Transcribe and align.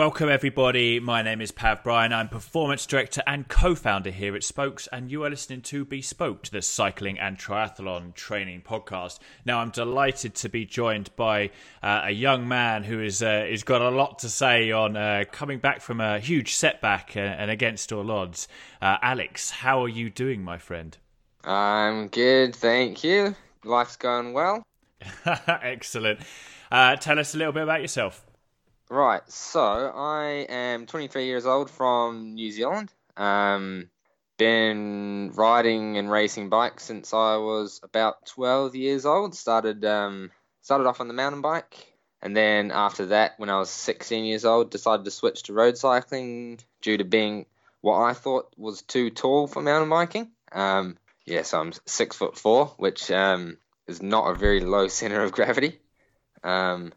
Welcome, 0.00 0.30
everybody. 0.30 0.98
My 0.98 1.20
name 1.20 1.42
is 1.42 1.50
Pav 1.50 1.82
Bryan. 1.82 2.14
I'm 2.14 2.30
performance 2.30 2.86
director 2.86 3.22
and 3.26 3.46
co 3.46 3.74
founder 3.74 4.10
here 4.10 4.34
at 4.34 4.42
Spokes, 4.42 4.88
and 4.90 5.10
you 5.10 5.24
are 5.24 5.28
listening 5.28 5.60
to 5.60 5.84
Bespoke, 5.84 6.48
the 6.48 6.62
cycling 6.62 7.18
and 7.18 7.36
triathlon 7.36 8.14
training 8.14 8.62
podcast. 8.62 9.18
Now, 9.44 9.58
I'm 9.58 9.68
delighted 9.68 10.34
to 10.36 10.48
be 10.48 10.64
joined 10.64 11.14
by 11.16 11.50
uh, 11.82 12.00
a 12.04 12.12
young 12.12 12.48
man 12.48 12.84
who 12.84 12.98
is, 12.98 13.22
uh, 13.22 13.44
has 13.50 13.62
got 13.62 13.82
a 13.82 13.90
lot 13.90 14.20
to 14.20 14.30
say 14.30 14.70
on 14.70 14.96
uh, 14.96 15.24
coming 15.30 15.58
back 15.58 15.82
from 15.82 16.00
a 16.00 16.18
huge 16.18 16.54
setback 16.54 17.12
uh, 17.14 17.20
and 17.20 17.50
against 17.50 17.92
all 17.92 18.10
odds. 18.10 18.48
Uh, 18.80 18.96
Alex, 19.02 19.50
how 19.50 19.84
are 19.84 19.88
you 19.88 20.08
doing, 20.08 20.42
my 20.42 20.56
friend? 20.56 20.96
I'm 21.44 22.08
good, 22.08 22.56
thank 22.56 23.04
you. 23.04 23.36
Life's 23.64 23.96
going 23.96 24.32
well. 24.32 24.62
Excellent. 25.26 26.20
Uh, 26.72 26.96
tell 26.96 27.18
us 27.18 27.34
a 27.34 27.36
little 27.36 27.52
bit 27.52 27.64
about 27.64 27.82
yourself. 27.82 28.24
Right, 28.90 29.22
so 29.30 29.92
I 29.94 30.46
am 30.48 30.84
23 30.86 31.26
years 31.26 31.46
old 31.46 31.70
from 31.70 32.34
New 32.34 32.50
Zealand. 32.50 32.92
Um, 33.16 33.88
been 34.36 35.30
riding 35.36 35.96
and 35.96 36.10
racing 36.10 36.48
bikes 36.48 36.86
since 36.86 37.14
I 37.14 37.36
was 37.36 37.78
about 37.84 38.26
12 38.26 38.74
years 38.74 39.06
old. 39.06 39.36
Started 39.36 39.84
um, 39.84 40.32
started 40.62 40.88
off 40.88 41.00
on 41.00 41.06
the 41.06 41.14
mountain 41.14 41.40
bike, 41.40 41.94
and 42.20 42.36
then 42.36 42.72
after 42.72 43.06
that, 43.06 43.34
when 43.38 43.48
I 43.48 43.60
was 43.60 43.70
16 43.70 44.24
years 44.24 44.44
old, 44.44 44.72
decided 44.72 45.04
to 45.04 45.12
switch 45.12 45.44
to 45.44 45.52
road 45.52 45.78
cycling 45.78 46.58
due 46.82 46.96
to 46.96 47.04
being 47.04 47.46
what 47.82 48.00
I 48.02 48.12
thought 48.12 48.52
was 48.56 48.82
too 48.82 49.10
tall 49.10 49.46
for 49.46 49.62
mountain 49.62 49.88
biking. 49.88 50.32
Um, 50.50 50.98
yeah, 51.26 51.42
so 51.42 51.60
I'm 51.60 51.72
six 51.86 52.16
foot 52.16 52.36
four, 52.36 52.74
which 52.76 53.08
um, 53.12 53.56
is 53.86 54.02
not 54.02 54.32
a 54.32 54.34
very 54.34 54.58
low 54.58 54.88
center 54.98 55.22
of 55.22 55.30
gravity. 55.30 55.78
Um, 56.42 56.92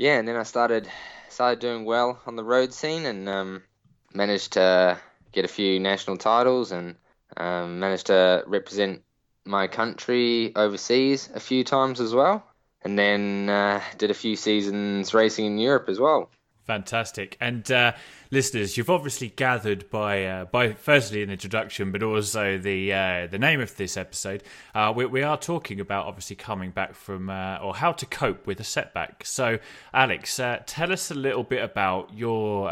yeah, 0.00 0.18
and 0.18 0.26
then 0.26 0.36
I 0.36 0.44
started 0.44 0.88
started 1.28 1.58
doing 1.58 1.84
well 1.84 2.18
on 2.26 2.34
the 2.34 2.42
road 2.42 2.72
scene 2.72 3.04
and 3.04 3.28
um, 3.28 3.62
managed 4.14 4.54
to 4.54 4.98
get 5.30 5.44
a 5.44 5.48
few 5.48 5.78
national 5.78 6.16
titles 6.16 6.72
and 6.72 6.96
um, 7.36 7.80
managed 7.80 8.06
to 8.06 8.42
represent 8.46 9.02
my 9.44 9.66
country 9.66 10.52
overseas 10.56 11.28
a 11.34 11.38
few 11.38 11.64
times 11.64 12.00
as 12.00 12.14
well. 12.14 12.42
And 12.82 12.98
then 12.98 13.50
uh, 13.50 13.82
did 13.98 14.10
a 14.10 14.14
few 14.14 14.36
seasons 14.36 15.12
racing 15.12 15.44
in 15.44 15.58
Europe 15.58 15.90
as 15.90 16.00
well. 16.00 16.30
Fantastic. 16.70 17.36
And 17.40 17.68
uh, 17.72 17.94
listeners, 18.30 18.76
you've 18.76 18.90
obviously 18.90 19.30
gathered 19.30 19.90
by 19.90 20.24
uh, 20.24 20.44
by 20.44 20.74
firstly 20.74 21.20
an 21.24 21.28
introduction, 21.28 21.90
but 21.90 22.00
also 22.00 22.58
the 22.58 22.92
uh, 22.92 23.26
the 23.26 23.40
name 23.40 23.60
of 23.60 23.76
this 23.76 23.96
episode. 23.96 24.44
Uh, 24.72 24.92
we, 24.94 25.04
we, 25.04 25.24
are 25.24 25.36
talking 25.36 25.80
about 25.80 26.06
obviously 26.06 26.36
coming 26.36 26.70
back 26.70 26.94
from 26.94 27.28
uh, 27.28 27.56
or 27.56 27.74
how 27.74 27.90
to 27.90 28.06
cope 28.06 28.46
with 28.46 28.60
a 28.60 28.64
setback. 28.64 29.24
So, 29.26 29.58
Alex, 29.92 30.38
uh, 30.38 30.62
tell 30.64 30.92
us 30.92 31.10
a 31.10 31.14
little 31.14 31.42
bit 31.42 31.64
about 31.64 32.14
your 32.14 32.70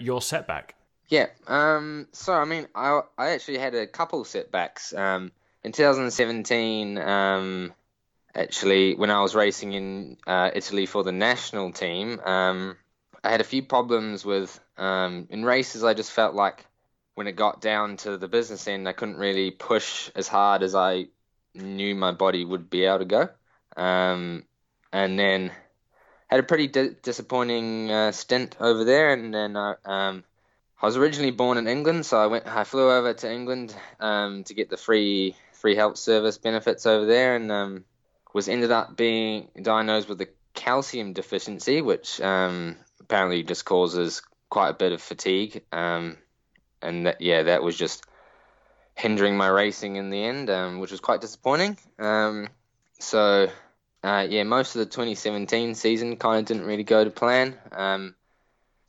your 0.00 0.22
setback. 0.22 0.74
Yeah. 1.08 1.26
Um. 1.46 2.08
So, 2.12 2.32
I 2.32 2.46
mean, 2.46 2.66
I 2.74 3.02
I 3.18 3.32
actually 3.32 3.58
had 3.58 3.74
a 3.74 3.86
couple 3.86 4.24
setbacks. 4.24 4.94
Um. 4.94 5.32
In 5.62 5.72
2017. 5.72 6.96
Um. 6.96 7.74
Actually, 8.34 8.94
when 8.94 9.10
I 9.10 9.20
was 9.20 9.34
racing 9.34 9.74
in 9.74 10.16
Italy 10.26 10.86
for 10.86 11.04
the 11.04 11.12
national 11.12 11.72
team, 11.72 12.18
um, 12.20 12.76
I 13.24 13.30
had 13.30 13.40
a 13.40 13.44
few 13.44 13.62
problems 13.62 14.24
with 14.24 14.60
um, 14.76 15.26
in 15.30 15.44
races. 15.44 15.82
I 15.82 15.94
just 15.94 16.12
felt 16.12 16.34
like 16.34 16.66
when 17.14 17.26
it 17.26 17.36
got 17.36 17.62
down 17.62 17.96
to 17.98 18.18
the 18.18 18.28
business 18.28 18.68
end, 18.68 18.86
I 18.86 18.92
couldn't 18.92 19.16
really 19.16 19.50
push 19.50 20.10
as 20.14 20.28
hard 20.28 20.62
as 20.62 20.74
I 20.74 21.06
knew 21.54 21.94
my 21.94 22.12
body 22.12 22.44
would 22.44 22.68
be 22.68 22.84
able 22.84 22.98
to 22.98 23.04
go. 23.06 23.28
Um, 23.76 24.44
and 24.92 25.18
then 25.18 25.52
had 26.26 26.40
a 26.40 26.42
pretty 26.42 26.66
di- 26.66 26.96
disappointing 27.02 27.90
uh, 27.90 28.12
stint 28.12 28.56
over 28.60 28.84
there. 28.84 29.14
And 29.14 29.32
then 29.32 29.56
I, 29.56 29.74
um, 29.86 30.24
I 30.82 30.86
was 30.86 30.98
originally 30.98 31.30
born 31.30 31.56
in 31.56 31.66
England, 31.66 32.04
so 32.04 32.18
I 32.18 32.26
went. 32.26 32.46
I 32.46 32.64
flew 32.64 32.90
over 32.90 33.14
to 33.14 33.32
England 33.32 33.74
um, 34.00 34.44
to 34.44 34.54
get 34.54 34.68
the 34.68 34.76
free 34.76 35.34
free 35.52 35.76
health 35.76 35.96
service 35.96 36.36
benefits 36.36 36.84
over 36.84 37.06
there, 37.06 37.36
and 37.36 37.50
um, 37.50 37.84
was 38.34 38.48
ended 38.48 38.70
up 38.70 38.96
being 38.96 39.48
diagnosed 39.62 40.10
with 40.10 40.20
a 40.20 40.28
calcium 40.52 41.14
deficiency, 41.14 41.80
which 41.80 42.20
um, 42.20 42.76
apparently 43.14 43.44
just 43.44 43.64
causes 43.64 44.22
quite 44.50 44.70
a 44.70 44.74
bit 44.74 44.90
of 44.90 45.00
fatigue. 45.00 45.62
Um, 45.70 46.16
and 46.82 47.06
that, 47.06 47.20
yeah, 47.20 47.44
that 47.44 47.62
was 47.62 47.76
just 47.76 48.04
hindering 48.96 49.36
my 49.36 49.46
racing 49.46 49.94
in 49.94 50.10
the 50.10 50.24
end, 50.24 50.50
um, 50.50 50.80
which 50.80 50.90
was 50.90 50.98
quite 50.98 51.20
disappointing. 51.20 51.78
Um, 52.00 52.48
so, 52.98 53.48
uh, 54.02 54.26
yeah, 54.28 54.42
most 54.42 54.74
of 54.74 54.80
the 54.80 54.86
2017 54.86 55.76
season 55.76 56.16
kind 56.16 56.40
of 56.40 56.46
didn't 56.46 56.66
really 56.66 56.82
go 56.82 57.04
to 57.04 57.10
plan. 57.10 57.56
Um, 57.70 58.16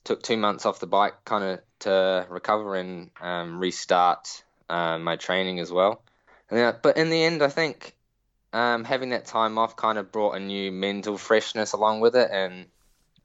took 0.04 0.24
two 0.24 0.38
months 0.38 0.66
off 0.66 0.80
the 0.80 0.88
bike 0.88 1.24
kind 1.24 1.44
of 1.44 1.60
to 1.82 2.26
recover 2.28 2.78
and 2.78 3.12
um, 3.22 3.60
restart 3.60 4.44
uh, 4.72 4.98
my 4.98 5.18
training 5.18 5.60
as 5.60 5.72
well. 5.72 6.02
Then, 6.50 6.74
but 6.82 6.98
in 6.98 7.12
the 7.12 7.24
end, 7.24 7.44
I 7.44 7.50
think 7.50 7.96
um, 8.54 8.86
having 8.86 9.10
that 9.10 9.26
time 9.26 9.60
off 9.60 9.76
kind 9.76 10.00
of 10.00 10.12
brought 10.12 10.36
a 10.36 10.40
new 10.40 10.72
mental 10.72 11.16
freshness 11.16 11.74
along 11.74 12.00
with 12.00 12.16
it, 12.16 12.32
and 12.32 12.66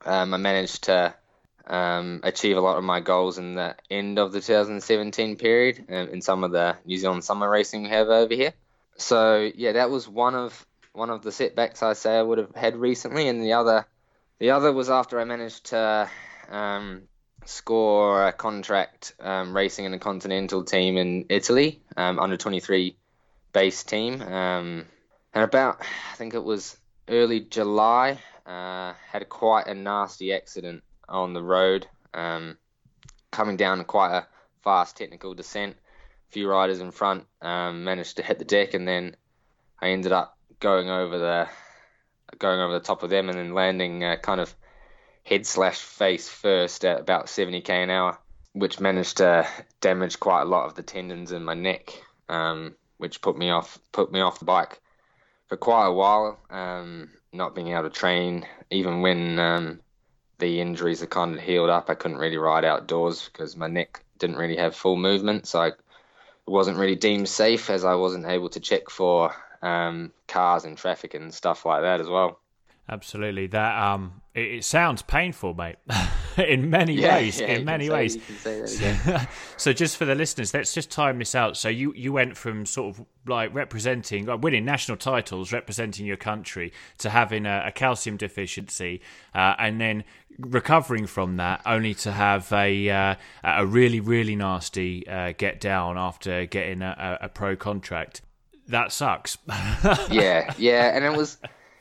um, 0.05 0.35
I 0.35 0.37
managed 0.37 0.85
to 0.85 1.15
um, 1.67 2.21
achieve 2.23 2.57
a 2.57 2.61
lot 2.61 2.79
of 2.79 2.85
my 2.85 3.01
goals 3.01 3.39
in 3.39 3.55
the 3.55 3.77
end 3.91 4.19
of 4.19 4.33
the 4.33 4.41
2017 4.41 5.37
period 5.37 5.85
um, 5.89 6.09
in 6.09 6.21
some 6.21 6.45
of 6.45 6.51
the 6.51 6.77
New 6.85 6.99
Zealand 6.99 7.25
summer 7.25 7.49
racing 7.49 7.85
we 7.85 7.89
have 7.91 8.09
over 8.09 8.35
here. 8.35 8.53
So 8.97 9.51
yeah, 9.55 9.73
that 9.73 9.91
was 9.91 10.09
one 10.09 10.35
of 10.35 10.67
one 10.93 11.11
of 11.11 11.23
the 11.23 11.33
setbacks 11.33 11.83
I 11.83 11.93
say 11.93 12.19
I 12.19 12.23
would 12.23 12.39
have 12.39 12.55
had 12.55 12.77
recently, 12.77 13.29
and 13.29 13.43
the 13.43 13.55
other 13.55 13.87
the 14.39 14.51
other 14.51 14.73
was 14.73 14.91
after 14.91 15.21
I 15.21 15.25
managed 15.25 15.67
to 15.67 16.11
um, 16.51 17.03
score 17.45 18.27
a 18.27 18.33
contract 18.33 19.15
um, 19.21 19.57
racing 19.57 19.85
in 19.85 19.95
a 19.95 19.99
continental 19.99 20.65
team 20.65 20.97
in 20.97 21.27
Italy, 21.29 21.81
um, 21.97 22.19
under 22.19 22.37
23 22.37 22.97
base 23.53 23.85
team, 23.85 24.21
um, 24.21 24.85
and 25.33 25.45
about 25.45 25.81
I 25.81 26.17
think 26.17 26.35
it 26.35 26.43
was 26.43 26.77
early 27.09 27.41
July 27.41 28.19
uh, 28.51 28.95
had 29.13 29.29
quite 29.29 29.69
a 29.69 29.75
nasty 29.75 30.33
accident 30.33 30.83
on 31.09 31.33
the 31.35 31.43
road, 31.43 31.87
um, 32.13 32.57
coming 33.31 33.57
down 33.57 33.85
quite 33.85 34.13
a 34.13 34.27
fast 34.63 34.97
technical 34.97 35.35
descent. 35.35 35.77
A 35.77 36.33
few 36.33 36.49
riders 36.49 36.81
in 36.81 36.91
front 36.91 37.27
um, 37.41 37.85
managed 37.85 38.17
to 38.17 38.23
hit 38.23 38.39
the 38.39 38.45
deck, 38.45 38.75
and 38.75 38.89
then 38.89 39.15
I 39.81 39.91
ended 39.91 40.13
up 40.13 40.37
going 40.59 40.91
over 40.91 41.19
the 41.19 41.49
going 42.39 42.61
over 42.61 42.73
the 42.73 42.85
top 42.85 43.03
of 43.03 43.11
them 43.11 43.29
and 43.29 43.39
then 43.39 43.55
landing 43.55 44.05
uh, 44.05 44.17
kind 44.17 44.41
of 44.41 44.55
head 45.25 45.45
slash 45.47 45.79
face 45.79 46.29
first 46.29 46.85
at 46.85 47.01
about 47.01 47.27
70k 47.27 47.71
an 47.71 47.91
hour, 47.91 48.19
which 48.53 48.81
managed 48.81 49.19
to 49.19 49.47
damage 49.81 50.19
quite 50.19 50.43
a 50.43 50.47
lot 50.47 50.67
of 50.67 50.75
the 50.75 50.83
tendons 50.83 51.33
in 51.33 51.45
my 51.45 51.55
neck, 51.55 51.93
um, 52.29 52.75
which 52.99 53.21
put 53.21 53.37
me 53.39 53.51
off 53.51 53.79
put 53.93 54.11
me 54.11 54.21
off 54.21 54.41
the 54.41 54.45
bike 54.45 54.81
for 55.47 55.57
quite 55.57 55.87
a 55.87 55.93
while. 55.93 56.41
Um, 56.51 57.11
not 57.33 57.55
being 57.55 57.69
able 57.69 57.85
to 57.85 57.91
train, 57.91 58.47
even 58.71 59.03
when 59.03 59.39
um, 59.39 59.81
the 60.39 60.61
injuries 60.61 61.03
are 61.03 61.07
kind 61.07 61.35
of 61.35 61.41
healed 61.41 61.71
up, 61.71 61.89
I 61.89 61.95
couldn't 61.95 62.19
really 62.19 62.37
ride 62.37 62.65
outdoors 62.65 63.29
because 63.33 63.57
my 63.57 63.69
neck 63.69 64.03
didn't 64.19 64.37
really 64.37 64.57
have 64.57 64.75
full 64.75 64.97
movement, 64.97 65.47
so 65.47 65.61
I, 65.61 65.69
it 65.69 65.77
wasn't 66.47 66.79
really 66.79 66.97
deemed 66.97 67.29
safe 67.29 67.71
as 67.71 67.85
I 67.85 67.95
wasn't 67.95 68.27
able 68.27 68.49
to 68.51 68.61
check 68.61 68.91
for 68.91 69.35
um, 69.63 70.13
cars 70.27 70.65
and 70.65 70.77
traffic 70.77 71.15
and 71.15 71.33
stuff 71.33 71.65
like 71.65 71.83
that 71.83 72.01
as 72.01 72.09
well. 72.09 72.41
Absolutely, 72.89 73.47
that 73.49 73.81
um, 73.81 74.23
it, 74.35 74.47
it 74.47 74.65
sounds 74.65 75.03
painful, 75.03 75.55
mate. 75.55 75.77
in 76.49 76.71
many 76.71 76.95
yeah, 76.95 77.17
ways. 77.17 77.41
Yeah, 77.41 77.47
in 77.49 77.65
many 77.65 77.87
say, 77.87 77.93
ways. 77.93 78.83
so, 79.57 79.73
just 79.73 79.97
for 79.97 80.05
the 80.05 80.15
listeners, 80.15 80.55
let's 80.55 80.75
just 80.75 80.91
time 80.91 81.19
this 81.19 81.35
out. 81.35 81.57
So, 81.57 81.69
you 81.69 81.93
you 81.95 82.13
went 82.13 82.37
from 82.37 82.67
sort 82.67 82.97
of 82.97 83.07
like 83.27 83.55
representing, 83.55 84.27
like 84.27 84.43
winning 84.43 84.65
national 84.65 84.97
titles, 84.97 85.53
representing 85.53 86.07
your 86.07 86.17
country, 86.17 86.73
to 86.99 87.11
having 87.11 87.47
a, 87.47 87.65
a 87.67 87.73
calcium 87.73 88.17
deficiency, 88.17 89.01
uh, 89.35 89.55
and 89.59 89.81
then 89.81 90.05
recovering 90.39 91.07
from 91.07 91.37
that, 91.37 91.61
only 91.67 91.95
to 91.95 92.13
have 92.13 92.53
a 92.53 92.89
uh, 92.91 93.15
a 93.45 93.67
really 93.67 94.01
really 94.01 94.37
nasty 94.37 95.07
uh, 95.09 95.33
get 95.37 95.61
down 95.61 95.99
after 95.99 96.47
getting 96.47 96.83
a, 96.83 97.19
a 97.23 97.29
pro 97.29 97.57
contract. 97.57 98.23
That 98.69 98.93
sucks. 98.93 99.37
yeah, 100.11 100.55
yeah, 100.57 100.95
and 100.95 101.05
it 101.05 101.17
was 101.17 101.39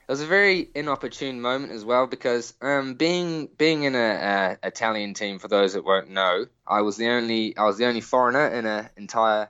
it 0.09 0.13
was 0.13 0.21
a 0.21 0.25
very 0.25 0.67
inopportune 0.73 1.39
moment 1.39 1.71
as 1.71 1.85
well 1.85 2.07
because 2.07 2.55
um, 2.61 2.95
being 2.95 3.47
being 3.59 3.83
in 3.83 3.93
a, 3.93 4.57
a, 4.63 4.67
Italian 4.67 5.13
team 5.13 5.37
for 5.37 5.47
those 5.47 5.73
that 5.73 5.85
won't 5.85 6.09
know, 6.09 6.47
I 6.65 6.81
was 6.81 6.97
the 6.97 7.09
only 7.09 7.55
I 7.55 7.65
was 7.65 7.77
the 7.77 7.85
only 7.85 8.01
foreigner 8.01 8.47
in 8.47 8.65
an 8.65 8.89
entire 8.97 9.49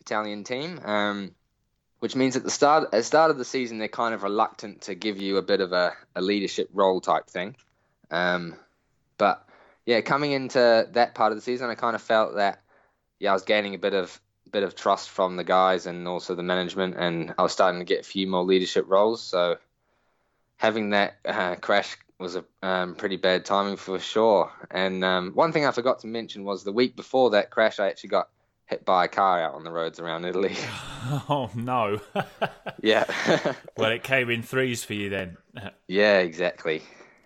Italian 0.00 0.44
team, 0.44 0.80
um, 0.82 1.34
which 1.98 2.16
means 2.16 2.36
at 2.36 2.42
the 2.42 2.50
start 2.50 2.84
at 2.84 2.90
the 2.92 3.02
start 3.02 3.30
of 3.30 3.36
the 3.36 3.44
season 3.44 3.76
they're 3.76 3.88
kind 3.88 4.14
of 4.14 4.22
reluctant 4.22 4.80
to 4.82 4.94
give 4.94 5.18
you 5.18 5.36
a 5.36 5.42
bit 5.42 5.60
of 5.60 5.72
a, 5.72 5.92
a 6.16 6.22
leadership 6.22 6.70
role 6.72 7.02
type 7.02 7.26
thing. 7.26 7.54
Um, 8.10 8.54
but 9.18 9.46
yeah, 9.84 10.00
coming 10.00 10.32
into 10.32 10.88
that 10.92 11.14
part 11.14 11.32
of 11.32 11.36
the 11.36 11.42
season, 11.42 11.68
I 11.68 11.74
kind 11.74 11.94
of 11.94 12.00
felt 12.00 12.36
that 12.36 12.62
yeah 13.20 13.28
I 13.28 13.34
was 13.34 13.42
gaining 13.42 13.74
a 13.74 13.78
bit 13.78 13.92
of 13.92 14.18
bit 14.50 14.62
of 14.62 14.74
trust 14.74 15.10
from 15.10 15.36
the 15.36 15.44
guys 15.44 15.84
and 15.84 16.08
also 16.08 16.34
the 16.34 16.42
management, 16.42 16.94
and 16.96 17.34
I 17.36 17.42
was 17.42 17.52
starting 17.52 17.80
to 17.80 17.84
get 17.84 18.00
a 18.00 18.08
few 18.08 18.26
more 18.26 18.42
leadership 18.42 18.86
roles. 18.88 19.20
So 19.20 19.58
having 20.58 20.90
that 20.90 21.16
uh, 21.24 21.54
crash 21.56 21.96
was 22.18 22.36
a 22.36 22.44
um, 22.62 22.94
pretty 22.94 23.16
bad 23.16 23.44
timing 23.44 23.76
for 23.76 23.98
sure. 23.98 24.52
And 24.70 25.02
um, 25.04 25.32
one 25.34 25.52
thing 25.52 25.64
I 25.64 25.70
forgot 25.70 26.00
to 26.00 26.06
mention 26.06 26.44
was 26.44 26.64
the 26.64 26.72
week 26.72 26.96
before 26.96 27.30
that 27.30 27.50
crash, 27.50 27.78
I 27.78 27.88
actually 27.88 28.10
got 28.10 28.28
hit 28.66 28.84
by 28.84 29.06
a 29.06 29.08
car 29.08 29.40
out 29.40 29.54
on 29.54 29.64
the 29.64 29.70
roads 29.70 29.98
around 29.98 30.24
Italy. 30.24 30.56
Oh 31.30 31.48
no! 31.54 32.00
yeah. 32.82 33.04
well, 33.76 33.92
it 33.92 34.02
came 34.02 34.28
in 34.30 34.42
threes 34.42 34.82
for 34.82 34.94
you 34.94 35.08
then. 35.08 35.36
yeah, 35.86 36.18
exactly. 36.18 36.82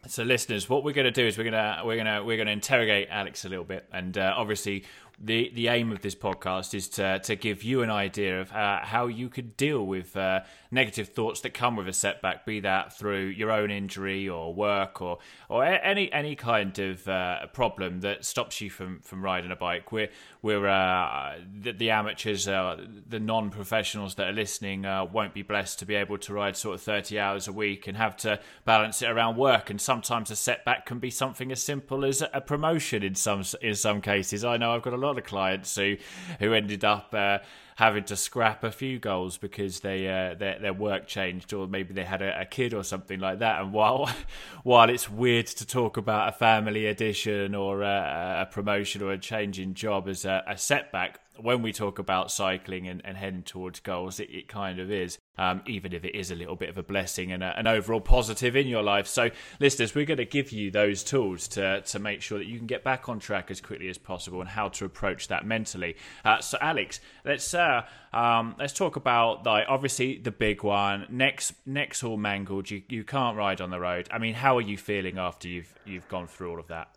So, 0.07 0.25
listeners, 0.25 0.69
what 0.69 0.85
we're 0.85 0.93
going 0.93 1.07
to 1.07 1.11
do 1.11 1.27
is 1.27 1.39
we're 1.39 1.51
going 1.51 1.55
to 1.55 1.83
we're 1.85 1.97
going 1.97 2.07
to 2.07 2.23
we're 2.23 2.37
going 2.37 2.47
to 2.47 2.53
interrogate 2.53 3.09
Alex 3.11 3.47
a 3.47 3.49
little 3.49 3.65
bit, 3.65 3.89
and 3.91 4.17
uh, 4.19 4.35
obviously 4.37 4.85
the 5.19 5.51
the 5.55 5.69
aim 5.69 5.93
of 5.93 6.03
this 6.03 6.15
podcast 6.15 6.75
is 6.75 6.89
to 6.91 7.19
to 7.21 7.37
give 7.37 7.63
you 7.63 7.83
an 7.83 7.91
idea 7.91 8.41
of 8.41 8.53
uh, 8.53 8.81
how 8.83 9.07
you 9.07 9.29
could 9.29 9.57
deal 9.57 9.87
with 9.87 10.17
uh, 10.17 10.41
negative 10.73 11.09
thoughts 11.09 11.43
that 11.43 11.51
come 11.51 11.77
with 11.77 11.87
a 11.87 11.93
setback, 11.93 12.47
be 12.47 12.61
that 12.61 12.97
through 12.97 13.27
your 13.27 13.53
own 13.53 13.71
injury 13.71 14.29
or 14.29 14.53
work 14.53 15.03
or 15.03 15.19
or 15.49 15.65
any 15.65 16.11
any 16.13 16.35
kind 16.35 16.77
of 16.79 17.07
uh, 17.07 17.47
problem 17.53 18.01
that 18.01 18.25
stops 18.25 18.61
you 18.61 18.71
from 18.71 19.01
from 19.01 19.23
riding 19.23 19.53
a 19.53 19.57
bike. 19.57 19.93
We're 19.93 20.09
we're 20.41 20.67
uh, 20.67 21.39
the, 21.61 21.73
the, 21.73 21.91
amateurs, 21.91 22.49
uh, 22.49 22.85
the 23.09 23.21
non 23.21 23.51
professionals 23.51 24.17
that 24.17 24.29
are 24.29 24.33
listening 24.33 24.85
uh, 24.85 25.05
won't 25.05 25.35
be 25.35 25.43
blessed 25.43 25.79
to 25.81 25.87
be 25.87 25.95
able 25.95 26.19
to 26.19 26.33
ride 26.33 26.57
sort 26.57 26.75
of 26.75 26.83
thirty 26.83 27.19
hours 27.21 27.47
a 27.47 27.53
week 27.53 27.87
and 27.87 27.97
have 27.97 28.17
to 28.19 28.41
balance 28.65 29.03
it 29.03 29.11
around 29.11 29.37
work. 29.37 29.71
And 29.71 29.81
sometimes 29.81 30.31
a 30.31 30.37
setback 30.37 30.87
can 30.87 30.99
be 30.99 31.11
something 31.11 31.53
as 31.53 31.63
simple 31.63 32.05
as 32.05 32.23
a 32.33 32.41
promotion 32.41 33.03
in 33.03 33.15
some 33.15 33.45
in 33.61 33.75
some 33.75 34.01
cases. 34.01 34.45
I 34.45 34.57
know 34.57 34.75
I've 34.75 34.83
got 34.83 34.95
a 34.95 34.97
lot 34.97 35.19
of 35.19 35.25
clients 35.25 35.77
who 35.77 35.97
who 36.41 36.55
ended 36.55 36.85
up 36.85 37.13
uh, 37.13 37.39
having 37.83 38.05
to 38.05 38.15
scrap 38.15 38.63
a 38.63 38.71
few 38.71 38.97
goals 39.01 39.37
because 39.37 39.81
they 39.81 40.07
uh, 40.07 40.35
their 40.35 40.57
their 40.61 40.73
work 40.73 41.09
changed 41.09 41.53
or 41.53 41.67
maybe 41.67 41.93
they 41.93 42.05
had 42.05 42.23
a, 42.23 42.43
a, 42.43 42.45
kid 42.45 42.73
or 42.73 42.85
something 42.85 43.19
like 43.19 43.41
that. 43.41 43.61
And 43.61 43.73
while 43.73 44.09
while 44.63 44.89
it's 44.89 45.11
weird 45.11 45.49
to 45.49 45.67
talk 45.67 45.97
about 45.97 46.29
a 46.29 46.33
family 46.33 46.87
addition 46.87 47.57
or 47.57 47.83
a, 47.83 48.43
a 48.43 48.47
promotion 48.53 49.03
or 49.03 49.11
a 49.11 49.19
change 49.19 49.59
in 49.59 49.75
job 49.75 50.07
as 50.07 50.25
a, 50.25 50.45
a 50.47 50.57
setback, 50.57 51.19
when 51.43 51.63
we 51.63 51.73
talk 51.73 51.99
about 51.99 52.31
cycling 52.31 52.87
and, 52.89 53.03
and 53.05 53.17
heading 53.17 53.43
towards 53.43 53.81
goals, 53.81 54.21
it, 54.21 54.31
it 54.31 54.49
kind 54.49 54.79
of 54.79 54.91
is, 54.91 55.19
um, 55.37 55.63
even 55.67 55.93
if 55.93 56.05
it 56.05 56.15
is 56.15 56.31
a 56.31 56.35
little 56.35 56.57
bit 56.57 56.69
of 56.69 56.79
a 56.79 56.83
blessing 56.83 57.33
and 57.33 57.43
a, 57.43 57.59
an 57.59 57.67
overall 57.67 58.01
positive 58.01 58.57
in 58.57 58.67
your 58.67 58.83
life. 58.83 59.07
So, 59.07 59.31
listeners, 59.61 59.95
we're 59.95 60.07
going 60.07 60.19
to 60.19 60.25
give 60.25 60.53
you 60.53 60.71
those 60.71 61.03
tools 61.03 61.49
to, 61.49 61.81
to 61.83 61.99
make 61.99 62.23
sure 62.23 62.39
that 62.39 62.47
you 62.47 62.59
can 62.59 62.67
get 62.67 62.85
back 62.85 63.09
on 63.09 63.19
track 63.19 63.51
as 63.51 63.61
quickly 63.61 63.89
as 63.89 63.99
possible 63.99 64.41
and 64.41 64.49
how 64.49 64.69
to 64.69 64.85
approach 64.85 65.29
that 65.29 65.45
mentally. 65.45 65.97
Uh, 66.25 66.41
so, 66.41 66.59
Alex, 66.61 67.01
let's 67.25 67.53
uh, 67.55 67.83
um, 68.13 68.55
let's 68.59 68.73
talk 68.73 68.97
about 68.97 69.45
like 69.45 69.65
obviously 69.69 70.19
the 70.19 70.31
big 70.31 70.63
one. 70.63 71.07
Next, 71.11 71.55
next 71.67 72.05
all 72.05 72.17
mangled. 72.17 72.71
You 72.71 72.83
you 72.89 73.05
can't 73.05 73.37
ride 73.37 73.61
on 73.61 73.71
the 73.71 73.81
road. 73.81 74.09
I 74.13 74.19
mean, 74.19 74.35
how 74.35 74.57
are 74.59 74.63
you 74.63 74.77
feeling 74.79 75.19
after 75.19 75.49
you've 75.49 75.75
you've 75.85 76.09
gone 76.09 76.27
through 76.27 76.51
all 76.51 76.61
of 76.61 76.69
that? 76.69 76.97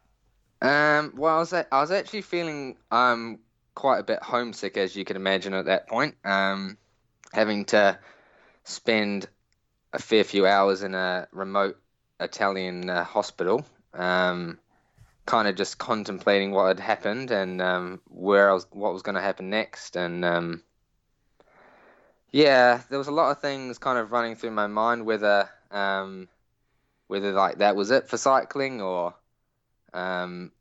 Um, 0.62 1.14
well, 1.16 1.36
I 1.36 1.40
was 1.40 1.54
I 1.54 1.66
was 1.72 1.92
actually 1.92 2.22
feeling 2.22 2.78
um 2.92 3.40
quite 3.76 4.00
a 4.00 4.04
bit 4.04 4.24
homesick, 4.24 4.78
as 4.78 4.96
you 4.96 5.06
can 5.06 5.18
imagine, 5.18 5.54
at 5.54 5.66
that 5.66 5.88
point. 5.88 6.16
Um, 6.24 6.78
having 7.34 7.66
to 7.66 8.00
spend 8.64 9.28
a 9.94 10.00
fair 10.00 10.24
few 10.24 10.48
hours 10.48 10.82
in 10.82 10.96
a 10.96 11.28
remote 11.32 11.80
Italian 12.20 12.90
uh, 12.90 13.04
hospital, 13.04 13.66
um, 13.94 14.58
kind 15.26 15.48
of 15.48 15.56
just 15.56 15.78
contemplating 15.78 16.52
what 16.52 16.68
had 16.68 16.80
happened 16.80 17.32
and 17.32 17.62
um, 17.62 18.02
where 18.08 18.50
I 18.50 18.54
was, 18.54 18.66
what 18.72 18.94
was 18.94 19.02
going 19.02 19.16
to 19.16 19.22
happen 19.22 19.50
next, 19.50 19.96
and 19.96 20.24
um, 20.24 20.64
yeah, 22.32 22.82
there 22.90 22.98
was 22.98 23.08
a 23.08 23.12
lot 23.12 23.32
of 23.32 23.42
things 23.42 23.78
kind 23.78 23.98
of 23.98 24.12
running 24.12 24.36
through 24.36 24.52
my 24.52 24.68
mind, 24.68 25.06
whether 25.06 25.50
um, 25.72 26.28
whether 27.08 27.32
like 27.32 27.60
that 27.60 27.76
was 27.76 27.92
it 27.92 28.08
for 28.08 28.18
cycling 28.18 28.82
or 28.82 29.14
um, 29.94 30.52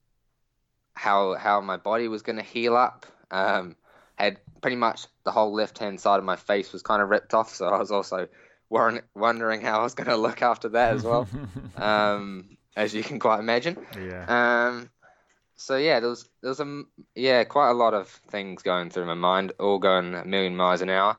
how 0.95 1.35
how 1.35 1.61
my 1.61 1.77
body 1.77 2.09
was 2.09 2.23
going 2.23 2.37
to 2.37 2.43
heal 2.43 2.77
up. 2.77 3.07
Um, 3.31 3.77
had 4.17 4.39
pretty 4.61 4.77
much 4.77 5.07
the 5.25 5.33
whole 5.33 5.53
left 5.53 5.79
hand 5.79 6.01
side 6.01 6.19
of 6.19 6.25
my 6.25 6.37
face 6.37 6.73
was 6.73 6.83
kind 6.83 7.03
of 7.03 7.09
ripped 7.09 7.35
off, 7.35 7.55
so 7.55 7.67
I 7.67 7.79
was 7.79 7.91
also 7.91 8.29
wondering 8.71 9.61
how 9.61 9.81
I 9.81 9.83
was 9.83 9.95
going 9.95 10.09
to 10.09 10.17
look 10.17 10.43
after 10.43 10.71
that 10.71 10.95
as 10.95 11.05
well, 11.05 11.29
um, 11.77 12.57
as 12.77 12.95
you 12.95 13.03
can 13.03 13.19
quite 13.19 13.41
imagine. 13.41 13.77
Yeah. 13.97 14.67
Um, 14.69 14.91
so 15.57 15.77
yeah, 15.77 16.01
there 16.01 16.09
was 16.09 16.29
there 16.41 16.49
was 16.49 16.61
a 16.61 16.83
yeah 17.15 17.45
quite 17.45 17.71
a 17.71 17.75
lot 17.75 17.95
of 17.95 18.09
things 18.09 18.63
going 18.63 18.91
through 18.91 19.07
my 19.07 19.15
mind, 19.15 19.53
all 19.59 19.79
going 19.79 20.15
a 20.15 20.25
million 20.25 20.57
miles 20.57 20.81
an 20.81 20.91
hour. 20.91 21.17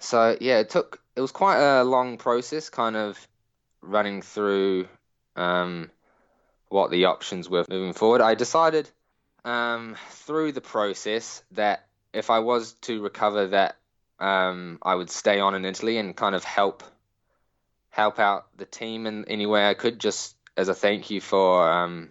So 0.00 0.36
yeah, 0.40 0.58
it 0.58 0.70
took 0.70 1.00
it 1.14 1.20
was 1.20 1.32
quite 1.32 1.58
a 1.58 1.84
long 1.84 2.18
process, 2.18 2.68
kind 2.68 2.96
of 2.96 3.18
running 3.80 4.22
through 4.22 4.88
um, 5.36 5.90
what 6.68 6.90
the 6.90 7.06
options 7.06 7.48
were 7.48 7.64
moving 7.68 7.92
forward. 7.92 8.20
I 8.20 8.34
decided 8.34 8.90
um, 9.46 9.96
through 10.10 10.52
the 10.52 10.60
process 10.60 11.42
that 11.52 11.86
if 12.12 12.30
I 12.30 12.40
was 12.40 12.72
to 12.82 13.00
recover, 13.00 13.46
that 13.48 13.76
um, 14.18 14.78
I 14.82 14.94
would 14.94 15.08
stay 15.08 15.38
on 15.40 15.54
in 15.54 15.64
Italy 15.64 15.98
and 15.98 16.16
kind 16.16 16.34
of 16.34 16.44
help 16.44 16.82
help 17.90 18.18
out 18.18 18.46
the 18.58 18.66
team 18.66 19.06
in 19.06 19.24
any 19.26 19.46
way 19.46 19.66
I 19.66 19.72
could, 19.72 19.98
just 19.98 20.36
as 20.56 20.68
a 20.68 20.74
thank 20.74 21.10
you 21.10 21.20
for 21.20 21.70
um, 21.70 22.10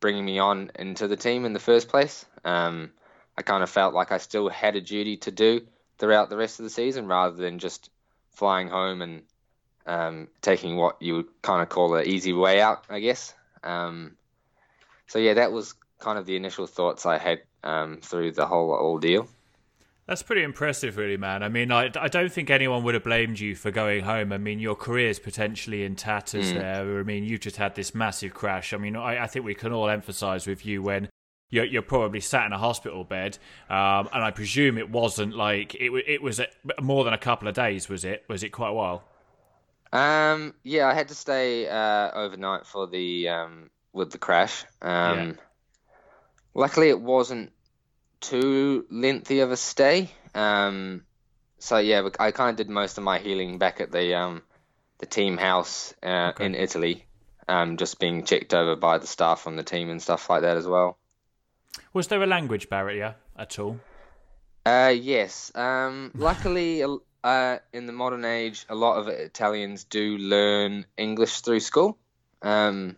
bringing 0.00 0.24
me 0.24 0.38
on 0.38 0.70
into 0.74 1.06
the 1.06 1.16
team 1.16 1.44
in 1.44 1.52
the 1.52 1.58
first 1.58 1.88
place. 1.88 2.24
Um, 2.44 2.92
I 3.36 3.42
kind 3.42 3.62
of 3.62 3.68
felt 3.68 3.92
like 3.92 4.10
I 4.10 4.18
still 4.18 4.48
had 4.48 4.76
a 4.76 4.80
duty 4.80 5.18
to 5.18 5.30
do 5.30 5.66
throughout 5.98 6.30
the 6.30 6.36
rest 6.36 6.60
of 6.60 6.64
the 6.64 6.70
season, 6.70 7.08
rather 7.08 7.36
than 7.36 7.58
just 7.58 7.90
flying 8.30 8.68
home 8.68 9.02
and 9.02 9.22
um, 9.84 10.28
taking 10.40 10.76
what 10.76 11.02
you 11.02 11.16
would 11.16 11.42
kind 11.42 11.60
of 11.60 11.68
call 11.68 11.94
an 11.94 12.06
easy 12.06 12.32
way 12.32 12.60
out, 12.60 12.84
I 12.88 13.00
guess. 13.00 13.34
Um, 13.64 14.16
so 15.08 15.18
yeah, 15.18 15.34
that 15.34 15.50
was 15.50 15.74
kind 15.98 16.18
of 16.18 16.26
the 16.26 16.36
initial 16.36 16.66
thoughts 16.66 17.06
I 17.06 17.18
had 17.18 17.42
um, 17.64 17.98
through 18.02 18.32
the 18.32 18.46
whole 18.46 18.70
ordeal. 18.70 19.28
That's 20.06 20.22
pretty 20.22 20.42
impressive, 20.42 20.96
really, 20.96 21.18
man. 21.18 21.42
I 21.42 21.50
mean, 21.50 21.70
I, 21.70 21.90
I 22.00 22.08
don't 22.08 22.32
think 22.32 22.48
anyone 22.48 22.82
would 22.84 22.94
have 22.94 23.04
blamed 23.04 23.38
you 23.38 23.54
for 23.54 23.70
going 23.70 24.04
home. 24.04 24.32
I 24.32 24.38
mean, 24.38 24.58
your 24.58 24.74
career's 24.74 25.18
potentially 25.18 25.84
in 25.84 25.96
tatters 25.96 26.50
mm. 26.50 26.54
there. 26.54 26.98
I 26.98 27.02
mean, 27.02 27.24
you 27.24 27.36
just 27.36 27.56
had 27.56 27.74
this 27.74 27.94
massive 27.94 28.32
crash. 28.32 28.72
I 28.72 28.78
mean, 28.78 28.96
I, 28.96 29.24
I 29.24 29.26
think 29.26 29.44
we 29.44 29.54
can 29.54 29.70
all 29.70 29.86
empathise 29.86 30.46
with 30.46 30.64
you 30.64 30.82
when 30.82 31.10
you're, 31.50 31.66
you're, 31.66 31.82
probably 31.82 32.20
sat 32.20 32.46
in 32.46 32.54
a 32.54 32.58
hospital 32.58 33.04
bed, 33.04 33.36
um, 33.68 34.08
and 34.12 34.24
I 34.24 34.30
presume 34.30 34.78
it 34.78 34.88
wasn't 34.88 35.36
like 35.36 35.74
it. 35.74 35.92
It 36.06 36.22
was 36.22 36.40
more 36.80 37.04
than 37.04 37.12
a 37.12 37.18
couple 37.18 37.46
of 37.46 37.54
days, 37.54 37.90
was 37.90 38.06
it? 38.06 38.24
Was 38.28 38.42
it 38.42 38.48
quite 38.48 38.70
a 38.70 38.74
while? 38.74 39.04
Um, 39.92 40.54
yeah, 40.62 40.86
I 40.86 40.94
had 40.94 41.08
to 41.08 41.14
stay 41.14 41.68
uh, 41.68 42.10
overnight 42.14 42.66
for 42.66 42.86
the 42.86 43.28
um, 43.28 43.70
with 43.92 44.10
the 44.10 44.18
crash. 44.18 44.64
Um, 44.80 45.18
yeah. 45.18 45.32
Luckily, 46.58 46.88
it 46.88 47.00
wasn't 47.00 47.52
too 48.20 48.84
lengthy 48.90 49.38
of 49.38 49.52
a 49.52 49.56
stay. 49.56 50.10
Um, 50.34 51.04
so 51.60 51.78
yeah, 51.78 52.08
I 52.18 52.32
kind 52.32 52.50
of 52.50 52.56
did 52.56 52.68
most 52.68 52.98
of 52.98 53.04
my 53.04 53.20
healing 53.20 53.58
back 53.58 53.80
at 53.80 53.92
the 53.92 54.16
um, 54.16 54.42
the 54.98 55.06
team 55.06 55.36
house 55.36 55.94
uh, 56.02 56.32
okay. 56.34 56.46
in 56.46 56.56
Italy, 56.56 57.06
um, 57.46 57.76
just 57.76 58.00
being 58.00 58.24
checked 58.24 58.54
over 58.54 58.74
by 58.74 58.98
the 58.98 59.06
staff 59.06 59.46
on 59.46 59.54
the 59.54 59.62
team 59.62 59.88
and 59.88 60.02
stuff 60.02 60.28
like 60.28 60.42
that 60.42 60.56
as 60.56 60.66
well. 60.66 60.98
Was 61.92 62.08
there 62.08 62.20
a 62.24 62.26
language 62.26 62.68
barrier 62.68 63.14
at 63.36 63.56
all? 63.60 63.78
Uh, 64.66 64.92
yes. 64.92 65.52
Um, 65.54 66.10
luckily, 66.16 66.82
uh, 67.22 67.58
in 67.72 67.86
the 67.86 67.92
modern 67.92 68.24
age, 68.24 68.66
a 68.68 68.74
lot 68.74 68.98
of 68.98 69.06
Italians 69.06 69.84
do 69.84 70.18
learn 70.18 70.86
English 70.96 71.42
through 71.42 71.60
school. 71.60 71.98
Um, 72.42 72.96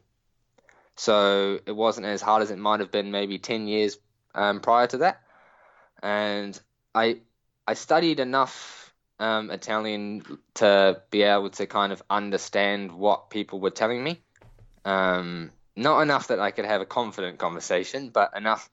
so 0.97 1.59
it 1.65 1.73
wasn't 1.73 2.07
as 2.07 2.23
hard 2.23 2.43
as 2.43 2.51
it 2.51 2.59
might 2.59 2.81
have 2.81 2.91
been 2.91 3.11
maybe 3.11 3.39
10 3.39 3.67
years 3.69 3.99
um, 4.35 4.61
prior 4.61 4.87
to 4.89 4.99
that. 4.99 5.21
And 6.03 6.59
I, 6.95 7.21
I 7.67 7.75
studied 7.75 8.21
enough 8.21 8.93
um, 9.19 9.51
Italian 9.51 10.23
to 10.55 11.03
be 11.11 11.23
able 11.23 11.51
to 11.51 11.67
kind 11.67 11.93
of 11.93 12.03
understand 12.09 12.93
what 12.93 13.31
people 13.31 13.61
were 13.61 13.71
telling 13.71 14.03
me. 14.03 14.21
Um, 14.85 15.51
not 15.77 16.01
enough 16.01 16.29
that 16.29 16.41
I 16.41 16.51
could 16.51 16.65
have 16.65 16.81
a 16.81 16.87
confident 16.87 17.39
conversation, 17.39 18.11
but 18.11 18.37
enough 18.37 18.69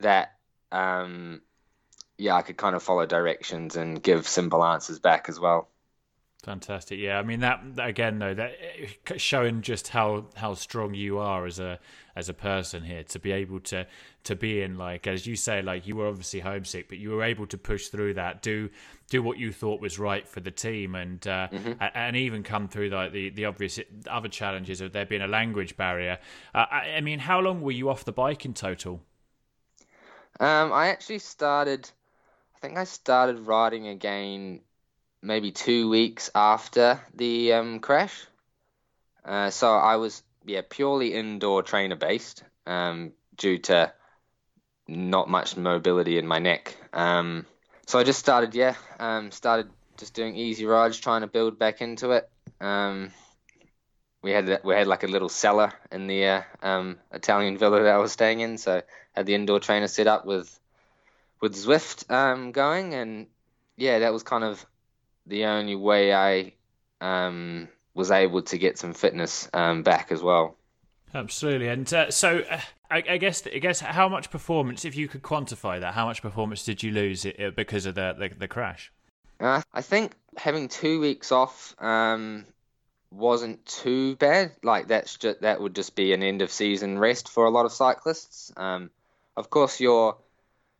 that 0.00 0.34
um, 0.72 1.40
yeah, 2.18 2.34
I 2.34 2.42
could 2.42 2.56
kind 2.56 2.76
of 2.76 2.82
follow 2.82 3.06
directions 3.06 3.76
and 3.76 4.02
give 4.02 4.28
simple 4.28 4.64
answers 4.64 4.98
back 4.98 5.28
as 5.28 5.40
well. 5.40 5.68
Fantastic. 6.40 6.98
Yeah, 6.98 7.18
I 7.18 7.22
mean 7.22 7.40
that, 7.40 7.60
that, 7.76 7.88
again 7.88 8.18
though 8.18 8.34
that 8.34 8.52
showing 9.16 9.62
just 9.62 9.88
how 9.88 10.26
how 10.36 10.54
strong 10.54 10.94
you 10.94 11.18
are 11.18 11.44
as 11.46 11.58
a 11.58 11.78
as 12.16 12.28
a 12.28 12.34
person 12.34 12.82
here 12.82 13.04
to 13.04 13.18
be 13.18 13.32
able 13.32 13.60
to 13.60 13.86
to 14.24 14.36
be 14.36 14.62
in 14.62 14.78
like 14.78 15.06
as 15.06 15.26
you 15.26 15.36
say 15.36 15.60
like 15.60 15.86
you 15.86 15.96
were 15.96 16.06
obviously 16.06 16.40
homesick 16.40 16.88
but 16.88 16.98
you 16.98 17.10
were 17.10 17.22
able 17.22 17.46
to 17.46 17.58
push 17.58 17.88
through 17.88 18.14
that 18.14 18.42
do 18.42 18.70
do 19.10 19.22
what 19.22 19.38
you 19.38 19.52
thought 19.52 19.80
was 19.80 19.98
right 19.98 20.26
for 20.26 20.40
the 20.40 20.50
team 20.50 20.94
and 20.94 21.26
uh, 21.26 21.48
mm-hmm. 21.48 21.72
and 21.94 22.16
even 22.16 22.42
come 22.42 22.68
through 22.68 22.88
like 22.88 23.12
the 23.12 23.28
the 23.30 23.44
obvious 23.44 23.78
other 24.08 24.28
challenges 24.28 24.80
of 24.80 24.92
there 24.92 25.04
being 25.04 25.20
a 25.20 25.26
language 25.26 25.76
barrier. 25.76 26.18
Uh, 26.54 26.64
I, 26.70 26.78
I 26.96 27.00
mean, 27.00 27.18
how 27.18 27.40
long 27.40 27.60
were 27.60 27.72
you 27.72 27.90
off 27.90 28.04
the 28.04 28.12
bike 28.12 28.44
in 28.44 28.54
total? 28.54 29.02
Um, 30.38 30.72
I 30.72 30.88
actually 30.88 31.18
started. 31.18 31.90
I 32.56 32.58
think 32.60 32.78
I 32.78 32.84
started 32.84 33.40
riding 33.40 33.88
again 33.88 34.60
maybe 35.22 35.50
two 35.52 35.88
weeks 35.88 36.30
after 36.34 37.00
the 37.14 37.52
um, 37.52 37.80
crash. 37.80 38.26
Uh, 39.24 39.50
so 39.50 39.72
I 39.74 39.96
was 39.96 40.22
yeah 40.44 40.62
purely 40.68 41.14
indoor 41.14 41.62
trainer 41.62 41.96
based 41.96 42.42
um, 42.66 43.12
due 43.36 43.58
to 43.58 43.92
not 44.88 45.28
much 45.28 45.56
mobility 45.56 46.18
in 46.18 46.26
my 46.26 46.38
neck. 46.38 46.76
Um, 46.92 47.46
so 47.86 47.98
I 47.98 48.04
just 48.04 48.18
started, 48.18 48.54
yeah, 48.54 48.74
um, 48.98 49.30
started 49.30 49.68
just 49.96 50.14
doing 50.14 50.36
easy 50.36 50.64
rides, 50.64 50.98
trying 50.98 51.20
to 51.20 51.26
build 51.26 51.58
back 51.58 51.80
into 51.80 52.12
it. 52.12 52.28
Um, 52.60 53.12
we 54.22 54.32
had 54.32 54.60
we 54.64 54.74
had 54.74 54.86
like 54.86 55.02
a 55.02 55.08
little 55.08 55.28
cellar 55.28 55.72
in 55.90 56.06
the 56.06 56.24
uh, 56.26 56.42
um, 56.62 56.98
Italian 57.12 57.56
villa 57.58 57.82
that 57.82 57.94
I 57.94 57.98
was 57.98 58.12
staying 58.12 58.40
in, 58.40 58.58
so 58.58 58.82
had 59.12 59.26
the 59.26 59.34
indoor 59.34 59.60
trainer 59.60 59.88
set 59.88 60.06
up 60.06 60.26
with 60.26 60.58
with 61.40 61.54
Zwift 61.54 62.06
going, 62.52 62.94
and 62.94 63.26
yeah, 63.76 64.00
that 64.00 64.12
was 64.12 64.22
kind 64.22 64.44
of 64.44 64.64
the 65.30 65.46
only 65.46 65.76
way 65.76 66.12
I 66.12 66.52
um, 67.00 67.68
was 67.94 68.10
able 68.10 68.42
to 68.42 68.58
get 68.58 68.78
some 68.78 68.92
fitness 68.92 69.48
um, 69.54 69.82
back 69.82 70.12
as 70.12 70.22
well. 70.22 70.56
Absolutely, 71.14 71.68
and 71.68 71.92
uh, 71.92 72.10
so 72.10 72.44
uh, 72.50 72.60
I, 72.90 73.02
I, 73.08 73.16
guess 73.16 73.44
I 73.46 73.58
guess 73.58 73.80
how 73.80 74.08
much 74.08 74.30
performance, 74.30 74.84
if 74.84 74.94
you 74.94 75.08
could 75.08 75.22
quantify 75.22 75.80
that, 75.80 75.94
how 75.94 76.06
much 76.06 76.22
performance 76.22 76.64
did 76.64 76.82
you 76.82 76.92
lose 76.92 77.26
because 77.56 77.86
of 77.86 77.94
the 77.94 78.14
the, 78.18 78.30
the 78.38 78.48
crash? 78.48 78.92
Uh, 79.40 79.62
I 79.72 79.80
think 79.80 80.12
having 80.36 80.68
two 80.68 81.00
weeks 81.00 81.32
off 81.32 81.74
um, 81.80 82.44
wasn't 83.10 83.64
too 83.66 84.16
bad. 84.16 84.52
Like 84.62 84.88
that's 84.88 85.16
just 85.16 85.40
that 85.40 85.60
would 85.60 85.74
just 85.74 85.96
be 85.96 86.12
an 86.12 86.22
end 86.22 86.42
of 86.42 86.52
season 86.52 86.98
rest 86.98 87.28
for 87.28 87.46
a 87.46 87.50
lot 87.50 87.66
of 87.66 87.72
cyclists. 87.72 88.52
Um, 88.56 88.90
of 89.36 89.50
course, 89.50 89.80
your 89.80 90.18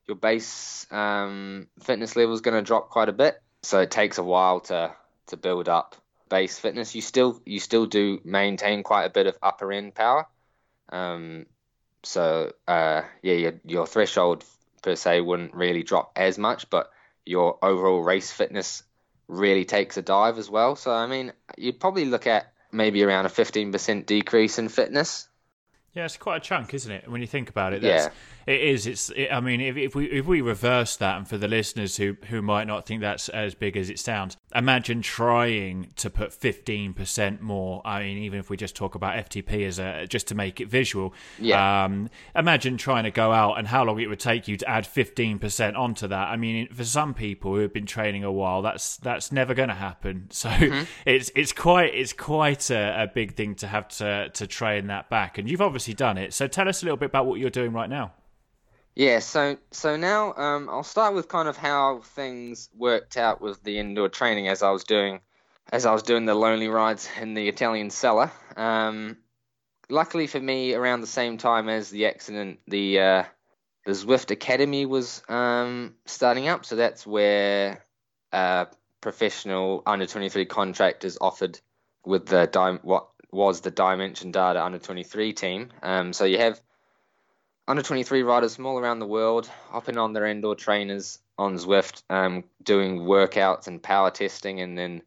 your 0.06 0.16
base 0.16 0.86
um, 0.90 1.68
fitness 1.82 2.16
level 2.16 2.34
is 2.34 2.40
going 2.40 2.56
to 2.56 2.62
drop 2.62 2.90
quite 2.90 3.08
a 3.08 3.12
bit, 3.12 3.40
so 3.62 3.80
it 3.80 3.90
takes 3.90 4.18
a 4.18 4.22
while 4.22 4.60
to 4.60 4.92
to 5.26 5.36
build 5.36 5.68
up 5.68 5.96
base 6.28 6.58
fitness. 6.58 6.94
You 6.94 7.02
still 7.02 7.40
you 7.44 7.60
still 7.60 7.86
do 7.86 8.20
maintain 8.24 8.82
quite 8.82 9.04
a 9.04 9.10
bit 9.10 9.26
of 9.26 9.36
upper 9.42 9.72
end 9.72 9.94
power. 9.94 10.26
Um, 10.88 11.46
so 12.02 12.52
uh, 12.66 13.02
yeah, 13.22 13.34
your, 13.34 13.52
your 13.64 13.86
threshold 13.86 14.44
per 14.82 14.96
se 14.96 15.20
wouldn't 15.20 15.54
really 15.54 15.82
drop 15.82 16.12
as 16.16 16.38
much, 16.38 16.70
but 16.70 16.90
your 17.26 17.58
overall 17.62 18.02
race 18.02 18.30
fitness 18.30 18.82
really 19.28 19.64
takes 19.64 19.96
a 19.96 20.02
dive 20.02 20.38
as 20.38 20.48
well. 20.50 20.76
So 20.76 20.92
I 20.92 21.06
mean, 21.06 21.32
you'd 21.58 21.80
probably 21.80 22.06
look 22.06 22.26
at 22.26 22.52
maybe 22.72 23.02
around 23.02 23.26
a 23.26 23.30
15% 23.30 24.06
decrease 24.06 24.58
in 24.58 24.68
fitness. 24.68 25.28
Yeah, 25.92 26.04
it's 26.04 26.16
quite 26.16 26.36
a 26.36 26.40
chunk, 26.40 26.72
isn't 26.72 26.90
it? 26.90 27.08
When 27.10 27.20
you 27.20 27.26
think 27.26 27.50
about 27.50 27.72
it, 27.72 27.82
yeah. 27.82 28.10
It 28.46 28.60
is. 28.60 28.86
It's. 28.86 29.10
It, 29.10 29.28
I 29.30 29.40
mean, 29.40 29.60
if, 29.60 29.76
if 29.76 29.94
we 29.94 30.06
if 30.06 30.26
we 30.26 30.40
reverse 30.40 30.96
that, 30.96 31.18
and 31.18 31.28
for 31.28 31.38
the 31.38 31.48
listeners 31.48 31.96
who 31.96 32.16
who 32.28 32.42
might 32.42 32.66
not 32.66 32.86
think 32.86 33.00
that's 33.00 33.28
as 33.28 33.54
big 33.54 33.76
as 33.76 33.90
it 33.90 33.98
sounds, 33.98 34.36
imagine 34.54 35.02
trying 35.02 35.92
to 35.96 36.10
put 36.10 36.32
fifteen 36.32 36.94
percent 36.94 37.40
more. 37.40 37.82
I 37.84 38.02
mean, 38.02 38.18
even 38.18 38.38
if 38.38 38.50
we 38.50 38.56
just 38.56 38.74
talk 38.74 38.94
about 38.94 39.16
FTP 39.28 39.66
as 39.66 39.78
a 39.78 40.06
just 40.06 40.28
to 40.28 40.34
make 40.34 40.60
it 40.60 40.68
visual. 40.68 41.14
Yeah. 41.38 41.84
Um, 41.84 42.10
imagine 42.34 42.76
trying 42.76 43.04
to 43.04 43.10
go 43.10 43.32
out 43.32 43.58
and 43.58 43.68
how 43.68 43.84
long 43.84 44.00
it 44.00 44.08
would 44.08 44.20
take 44.20 44.48
you 44.48 44.56
to 44.56 44.68
add 44.68 44.86
fifteen 44.86 45.38
percent 45.38 45.76
onto 45.76 46.08
that. 46.08 46.28
I 46.28 46.36
mean, 46.36 46.68
for 46.72 46.84
some 46.84 47.14
people 47.14 47.54
who 47.54 47.60
have 47.60 47.72
been 47.72 47.86
training 47.86 48.24
a 48.24 48.32
while, 48.32 48.62
that's 48.62 48.96
that's 48.96 49.32
never 49.32 49.54
going 49.54 49.68
to 49.68 49.74
happen. 49.74 50.28
So 50.40 50.48
mm-hmm. 50.48 50.84
it's 51.04 51.30
it's 51.34 51.52
quite 51.52 51.94
it's 51.94 52.14
quite 52.14 52.70
a, 52.70 53.02
a 53.02 53.06
big 53.06 53.34
thing 53.34 53.56
to 53.56 53.66
have 53.66 53.88
to 53.98 54.30
to 54.30 54.46
train 54.46 54.86
that 54.86 55.10
back. 55.10 55.36
And 55.36 55.50
you've 55.50 55.60
obviously 55.60 55.92
done 55.92 56.16
it. 56.16 56.32
So 56.32 56.46
tell 56.46 56.66
us 56.66 56.82
a 56.82 56.86
little 56.86 56.96
bit 56.96 57.06
about 57.06 57.26
what 57.26 57.38
you're 57.38 57.50
doing 57.50 57.72
right 57.72 57.90
now. 57.90 58.12
Yeah, 58.94 59.20
so 59.20 59.56
so 59.70 59.96
now 59.96 60.34
um, 60.34 60.68
I'll 60.68 60.82
start 60.82 61.14
with 61.14 61.28
kind 61.28 61.48
of 61.48 61.56
how 61.56 62.00
things 62.00 62.68
worked 62.76 63.16
out 63.16 63.40
with 63.40 63.62
the 63.62 63.78
indoor 63.78 64.08
training 64.08 64.48
as 64.48 64.62
I 64.62 64.70
was 64.70 64.84
doing 64.84 65.20
as 65.72 65.86
I 65.86 65.92
was 65.92 66.02
doing 66.02 66.24
the 66.24 66.34
lonely 66.34 66.68
rides 66.68 67.08
in 67.20 67.34
the 67.34 67.48
Italian 67.48 67.90
cellar. 67.90 68.30
Um, 68.56 69.18
luckily 69.88 70.26
for 70.26 70.40
me, 70.40 70.74
around 70.74 71.00
the 71.00 71.06
same 71.06 71.38
time 71.38 71.68
as 71.68 71.90
the 71.90 72.06
accident, 72.06 72.60
the 72.66 73.00
uh, 73.00 73.24
the 73.86 73.92
Zwift 73.92 74.30
Academy 74.30 74.86
was 74.86 75.22
um, 75.28 75.94
starting 76.06 76.48
up, 76.48 76.64
so 76.64 76.76
that's 76.76 77.06
where 77.06 77.84
uh, 78.32 78.66
professional 79.00 79.82
under 79.86 80.06
23 80.06 80.44
contractors 80.46 81.16
offered 81.20 81.58
with 82.04 82.26
the 82.26 82.78
what 82.82 83.08
was 83.32 83.60
the 83.60 83.70
Dimension 83.70 84.32
Data 84.32 84.62
under 84.62 84.78
23 84.78 85.32
team. 85.32 85.68
Um, 85.82 86.12
so 86.12 86.24
you 86.24 86.38
have 86.38 86.60
under 87.70 87.82
23 87.82 88.24
riders 88.24 88.56
from 88.56 88.66
all 88.66 88.80
around 88.80 88.98
the 88.98 89.06
world 89.06 89.48
hopping 89.68 89.96
on 89.96 90.12
their 90.12 90.26
indoor 90.26 90.56
trainers 90.56 91.20
on 91.38 91.54
Zwift, 91.54 92.02
um, 92.10 92.42
doing 92.64 93.02
workouts 93.02 93.68
and 93.68 93.80
power 93.80 94.10
testing, 94.10 94.60
and 94.60 94.76
then 94.76 95.02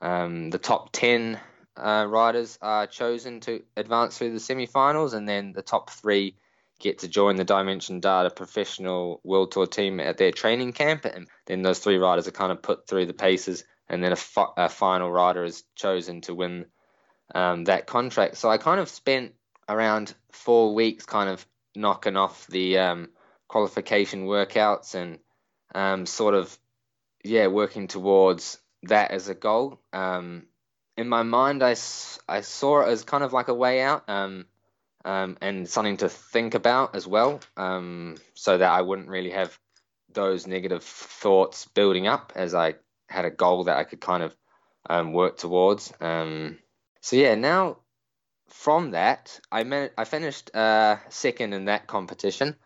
um, 0.00 0.48
the 0.48 0.56
top 0.56 0.92
10 0.92 1.38
uh, 1.76 2.06
riders 2.08 2.58
are 2.62 2.86
chosen 2.86 3.40
to 3.40 3.62
advance 3.76 4.16
through 4.16 4.32
the 4.32 4.40
semi-finals, 4.40 5.12
and 5.12 5.28
then 5.28 5.52
the 5.52 5.60
top 5.60 5.90
three 5.90 6.36
get 6.78 7.00
to 7.00 7.08
join 7.08 7.36
the 7.36 7.44
Dimension 7.44 8.00
Data 8.00 8.30
professional 8.30 9.20
world 9.22 9.52
tour 9.52 9.66
team 9.66 10.00
at 10.00 10.16
their 10.16 10.32
training 10.32 10.72
camp, 10.72 11.04
and 11.04 11.28
then 11.44 11.60
those 11.60 11.80
three 11.80 11.98
riders 11.98 12.26
are 12.26 12.32
kind 12.32 12.50
of 12.50 12.62
put 12.62 12.88
through 12.88 13.04
the 13.04 13.12
paces, 13.12 13.62
and 13.90 14.02
then 14.02 14.12
a, 14.12 14.16
fi- 14.16 14.54
a 14.56 14.70
final 14.70 15.12
rider 15.12 15.44
is 15.44 15.64
chosen 15.74 16.22
to 16.22 16.34
win 16.34 16.64
um, 17.34 17.64
that 17.64 17.86
contract. 17.86 18.38
So 18.38 18.48
I 18.48 18.56
kind 18.56 18.80
of 18.80 18.88
spent 18.88 19.34
around 19.68 20.14
four 20.32 20.74
weeks 20.74 21.04
kind 21.04 21.28
of 21.28 21.46
knocking 21.74 22.16
off 22.16 22.46
the 22.46 22.78
um, 22.78 23.10
qualification 23.48 24.26
workouts 24.26 24.94
and 24.94 25.18
um, 25.74 26.06
sort 26.06 26.34
of 26.34 26.56
yeah 27.24 27.48
working 27.48 27.88
towards 27.88 28.58
that 28.84 29.10
as 29.10 29.28
a 29.28 29.34
goal. 29.34 29.80
Um, 29.92 30.46
in 30.96 31.08
my 31.08 31.22
mind, 31.22 31.62
I, 31.62 31.76
I 32.28 32.40
saw 32.42 32.82
it 32.82 32.88
as 32.88 33.04
kind 33.04 33.24
of 33.24 33.32
like 33.32 33.48
a 33.48 33.54
way 33.54 33.80
out 33.80 34.08
um, 34.08 34.46
um, 35.04 35.38
and 35.40 35.68
something 35.68 35.96
to 35.98 36.08
think 36.08 36.54
about 36.54 36.94
as 36.94 37.06
well, 37.06 37.40
um, 37.56 38.16
so 38.34 38.58
that 38.58 38.70
I 38.70 38.82
wouldn't 38.82 39.08
really 39.08 39.30
have 39.30 39.58
those 40.12 40.46
negative 40.46 40.82
thoughts 40.82 41.66
building 41.66 42.06
up 42.06 42.32
as 42.34 42.54
I 42.54 42.74
had 43.08 43.24
a 43.24 43.30
goal 43.30 43.64
that 43.64 43.76
I 43.76 43.84
could 43.84 44.00
kind 44.00 44.22
of 44.22 44.36
work 45.12 45.38
towards. 45.38 45.92
so 46.00 47.16
yeah, 47.16 47.34
now 47.34 47.78
from 48.50 48.90
that, 48.90 49.40
I 49.50 49.90
I 49.96 50.04
finished 50.04 50.54
uh, 50.54 50.96
second 51.08 51.54
in 51.54 51.66
that 51.66 51.86
competition, 51.86 52.56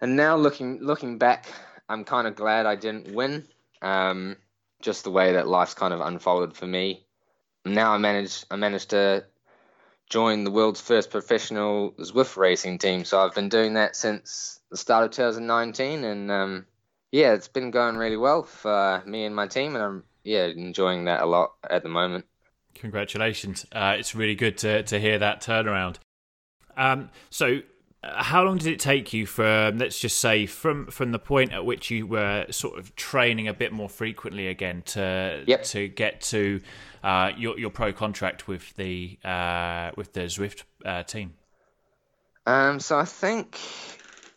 and 0.00 0.16
now 0.16 0.36
looking 0.36 0.80
looking 0.80 1.18
back, 1.18 1.46
I'm 1.88 2.04
kind 2.04 2.26
of 2.26 2.36
glad 2.36 2.66
I 2.66 2.76
didn't 2.76 3.14
win. 3.14 3.46
Um, 3.82 4.36
just 4.80 5.04
the 5.04 5.10
way 5.10 5.32
that 5.32 5.48
life's 5.48 5.74
kind 5.74 5.92
of 5.92 6.00
unfolded 6.00 6.56
for 6.56 6.66
me. 6.66 7.04
Now 7.64 7.92
I 7.92 7.98
managed 7.98 8.46
I 8.50 8.56
managed 8.56 8.90
to 8.90 9.24
join 10.08 10.44
the 10.44 10.50
world's 10.50 10.80
first 10.80 11.10
professional 11.10 11.92
Zwift 11.92 12.36
racing 12.36 12.78
team. 12.78 13.04
So 13.04 13.20
I've 13.20 13.34
been 13.34 13.48
doing 13.48 13.74
that 13.74 13.96
since 13.96 14.60
the 14.70 14.76
start 14.76 15.04
of 15.04 15.10
2019, 15.12 16.04
and 16.04 16.30
um, 16.30 16.66
yeah, 17.12 17.32
it's 17.32 17.48
been 17.48 17.70
going 17.70 17.96
really 17.96 18.16
well 18.16 18.42
for 18.42 19.02
me 19.06 19.24
and 19.24 19.34
my 19.34 19.46
team, 19.46 19.74
and 19.74 19.84
I'm 19.84 20.04
yeah 20.22 20.46
enjoying 20.46 21.06
that 21.06 21.22
a 21.22 21.26
lot 21.26 21.52
at 21.68 21.82
the 21.82 21.88
moment. 21.88 22.26
Congratulations. 22.74 23.66
Uh, 23.72 23.96
it's 23.98 24.14
really 24.14 24.34
good 24.34 24.58
to, 24.58 24.82
to 24.84 24.98
hear 24.98 25.18
that 25.18 25.42
turnaround. 25.42 25.96
Um, 26.76 27.10
so, 27.28 27.60
uh, 28.02 28.22
how 28.22 28.42
long 28.42 28.56
did 28.56 28.72
it 28.72 28.80
take 28.80 29.12
you 29.12 29.26
from, 29.26 29.76
let's 29.78 29.98
just 29.98 30.18
say, 30.18 30.46
from, 30.46 30.86
from 30.86 31.12
the 31.12 31.18
point 31.18 31.52
at 31.52 31.66
which 31.66 31.90
you 31.90 32.06
were 32.06 32.46
sort 32.50 32.78
of 32.78 32.96
training 32.96 33.48
a 33.48 33.52
bit 33.52 33.72
more 33.72 33.88
frequently 33.88 34.48
again 34.48 34.82
to 34.86 35.44
yep. 35.46 35.64
to 35.64 35.88
get 35.88 36.22
to 36.22 36.60
uh, 37.04 37.32
your 37.36 37.58
your 37.58 37.70
pro 37.70 37.92
contract 37.92 38.48
with 38.48 38.74
the 38.76 39.18
uh, 39.24 39.90
with 39.96 40.14
the 40.14 40.22
Zwift 40.22 40.62
uh, 40.84 41.02
team? 41.02 41.34
Um, 42.46 42.80
so 42.80 42.98
I 42.98 43.04
think 43.04 43.58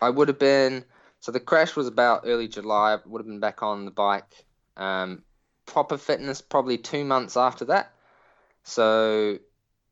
I 0.01 0.09
would 0.09 0.27
have 0.27 0.39
been. 0.39 0.83
So 1.21 1.31
the 1.31 1.39
crash 1.39 1.77
was 1.77 1.87
about 1.87 2.23
early 2.25 2.49
July. 2.49 2.95
I 2.95 2.97
would 3.05 3.19
have 3.19 3.27
been 3.27 3.39
back 3.39 3.63
on 3.63 3.85
the 3.85 3.91
bike. 3.91 4.45
Um, 4.75 5.23
proper 5.65 5.97
fitness 5.97 6.41
probably 6.41 6.77
two 6.77 7.05
months 7.05 7.37
after 7.37 7.63
that. 7.65 7.92
So 8.63 9.37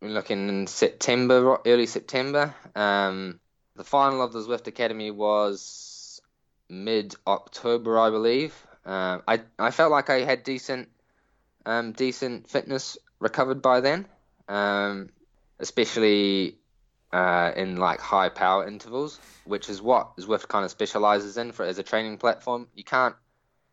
we're 0.02 0.10
looking 0.10 0.50
in 0.50 0.68
September, 0.68 1.58
early 1.66 1.86
September. 1.86 2.56
Um, 2.76 3.40
the 3.76 3.84
final 3.84 4.22
of 4.22 4.34
the 4.34 4.40
Zwift 4.40 4.68
Academy 4.68 5.12
was 5.12 6.22
mid 6.70 7.16
October, 7.28 8.00
I 8.00 8.10
believe. 8.10 8.56
Uh, 8.86 9.20
I 9.28 9.42
I 9.60 9.72
felt 9.72 9.92
like 9.92 10.10
I 10.10 10.22
had 10.22 10.44
decent 10.44 10.90
um, 11.66 11.92
decent 11.92 12.50
fitness 12.50 12.98
recovered 13.20 13.62
by 13.62 13.82
then, 13.82 14.08
um, 14.48 15.10
especially 15.60 16.58
uh, 17.14 17.52
in 17.56 17.78
like 17.78 18.00
high 18.00 18.30
power 18.30 18.68
intervals, 18.68 19.20
which 19.46 19.70
is 19.70 19.82
what 19.82 20.18
Zwift 20.18 20.48
kind 20.48 20.66
of 20.66 20.72
specializes 20.72 21.38
in 21.38 21.52
for 21.52 21.64
as 21.64 21.78
a 21.78 21.84
training 21.84 22.18
platform. 22.18 22.68
You 22.74 22.84
can't. 22.84 23.16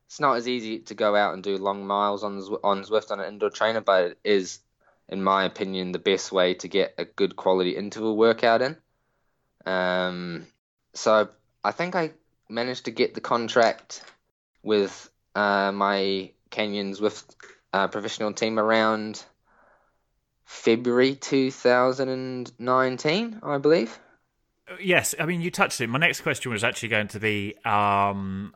It's 0.06 0.20
not 0.20 0.36
as 0.36 0.48
easy 0.48 0.80
to 0.80 0.94
go 0.94 1.14
out 1.14 1.34
and 1.34 1.42
do 1.42 1.56
long 1.56 1.86
miles 1.86 2.24
on 2.24 2.38
on 2.64 2.82
Zwift 2.82 3.10
on 3.10 3.20
an 3.20 3.28
indoor 3.28 3.50
trainer, 3.50 3.80
but 3.80 4.04
it 4.04 4.18
is 4.24 4.60
in 5.08 5.22
my 5.22 5.44
opinion, 5.44 5.92
the 5.92 5.98
best 5.98 6.32
way 6.32 6.54
to 6.54 6.68
get 6.68 6.94
a 6.98 7.04
good 7.04 7.36
quality 7.36 7.76
interval 7.76 8.16
workout 8.16 8.62
in. 8.62 8.76
Um, 9.64 10.46
so 10.94 11.28
I 11.64 11.72
think 11.72 11.96
I 11.96 12.12
managed 12.48 12.86
to 12.86 12.90
get 12.90 13.14
the 13.14 13.20
contract 13.20 14.02
with 14.62 15.10
uh, 15.34 15.70
my 15.72 16.30
Canyon 16.50 16.94
Zwift 16.94 17.34
uh, 17.72 17.88
professional 17.88 18.32
team 18.32 18.58
around 18.58 19.22
February 20.44 21.14
2019, 21.14 23.40
I 23.42 23.58
believe. 23.58 23.98
Yes, 24.80 25.14
I 25.18 25.26
mean 25.26 25.40
you 25.40 25.50
touched 25.50 25.80
it. 25.80 25.88
My 25.88 25.98
next 25.98 26.20
question 26.20 26.52
was 26.52 26.62
actually 26.64 26.90
going 26.90 27.08
to 27.08 27.20
be 27.20 27.54
um, 27.64 28.54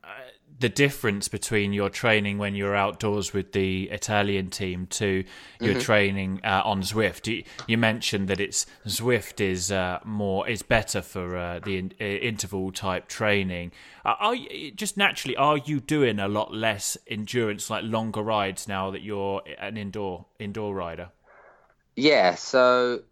the 0.63 0.69
difference 0.69 1.27
between 1.27 1.73
your 1.73 1.91
training 1.91 2.39
when 2.39 2.55
you're 2.55 2.77
outdoors 2.77 3.35
with 3.35 3.51
the 3.51 3.91
Italian 3.91 4.49
team 4.49 4.87
to 4.87 5.25
your 5.61 5.73
mm-hmm. 5.73 5.81
training 5.81 6.41
uh, 6.45 6.63
on 6.65 6.83
Zwift. 6.83 7.27
You, 7.27 7.43
you, 7.67 7.77
mentioned 7.77 8.29
that 8.29 8.39
it's 8.39 8.65
Zwift 8.87 9.41
is 9.41 9.73
uh, 9.73 9.99
more 10.05 10.49
is 10.49 10.63
better 10.63 11.03
for 11.03 11.37
uh, 11.37 11.59
the 11.59 11.79
in, 11.79 11.93
uh, 12.01 12.05
interval 12.05 12.71
type 12.71 13.09
training. 13.09 13.73
Are 14.05 14.37
you, 14.37 14.71
just 14.71 14.97
naturally 14.97 15.37
are 15.37 15.59
you 15.59 15.81
doing 15.81 16.21
a 16.21 16.29
lot 16.29 16.55
less 16.55 16.97
endurance, 17.09 17.69
like 17.69 17.83
longer 17.83 18.23
rides 18.23 18.69
now 18.69 18.93
that 18.93 19.03
you're 19.03 19.43
an 19.59 19.77
indoor 19.77 20.27
indoor 20.39 20.77
rider? 20.77 21.11
Yeah. 21.97 22.37
So, 22.37 23.03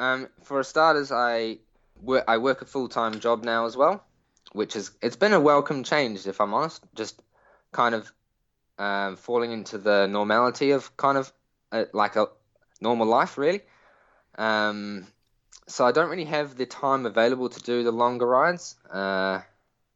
um, 0.00 0.28
for 0.42 0.60
starters, 0.64 1.12
I 1.12 1.58
work 2.02 2.24
I 2.26 2.38
work 2.38 2.62
a 2.62 2.64
full 2.64 2.88
time 2.88 3.20
job 3.20 3.44
now 3.44 3.66
as 3.66 3.76
well 3.76 4.04
which 4.52 4.76
is 4.76 4.90
it's 5.02 5.16
been 5.16 5.32
a 5.32 5.40
welcome 5.40 5.84
change 5.84 6.26
if 6.26 6.40
I'm 6.40 6.54
honest. 6.54 6.82
Just 6.94 7.22
kind 7.72 7.94
of 7.94 8.12
um, 8.78 9.16
falling 9.16 9.52
into 9.52 9.78
the 9.78 10.06
normality 10.06 10.70
of 10.70 10.96
kind 10.96 11.18
of 11.18 11.32
a, 11.72 11.86
like 11.92 12.16
a 12.16 12.28
normal 12.80 13.06
life, 13.06 13.38
really. 13.38 13.60
Um, 14.36 15.06
so 15.66 15.86
I 15.86 15.92
don't 15.92 16.10
really 16.10 16.24
have 16.24 16.56
the 16.56 16.66
time 16.66 17.06
available 17.06 17.48
to 17.48 17.60
do 17.60 17.82
the 17.84 17.92
longer 17.92 18.26
rides. 18.26 18.76
Uh, 18.90 19.40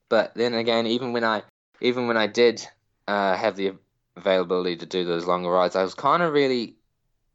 but 0.09 0.35
then 0.35 0.55
again, 0.55 0.87
even 0.87 1.13
when 1.13 1.25
I 1.25 1.43
even 1.81 2.07
when 2.07 2.17
I 2.17 2.27
did 2.27 2.67
uh, 3.09 3.37
have 3.37 3.57
the 3.57 3.73
availability 4.17 4.77
to 4.77 4.87
do 4.87 5.05
those 5.05 5.27
longer 5.27 5.51
rides, 5.51 5.77
I 5.77 5.83
was 5.83 5.95
kind 5.95 6.23
of 6.23 6.33
really 6.33 6.77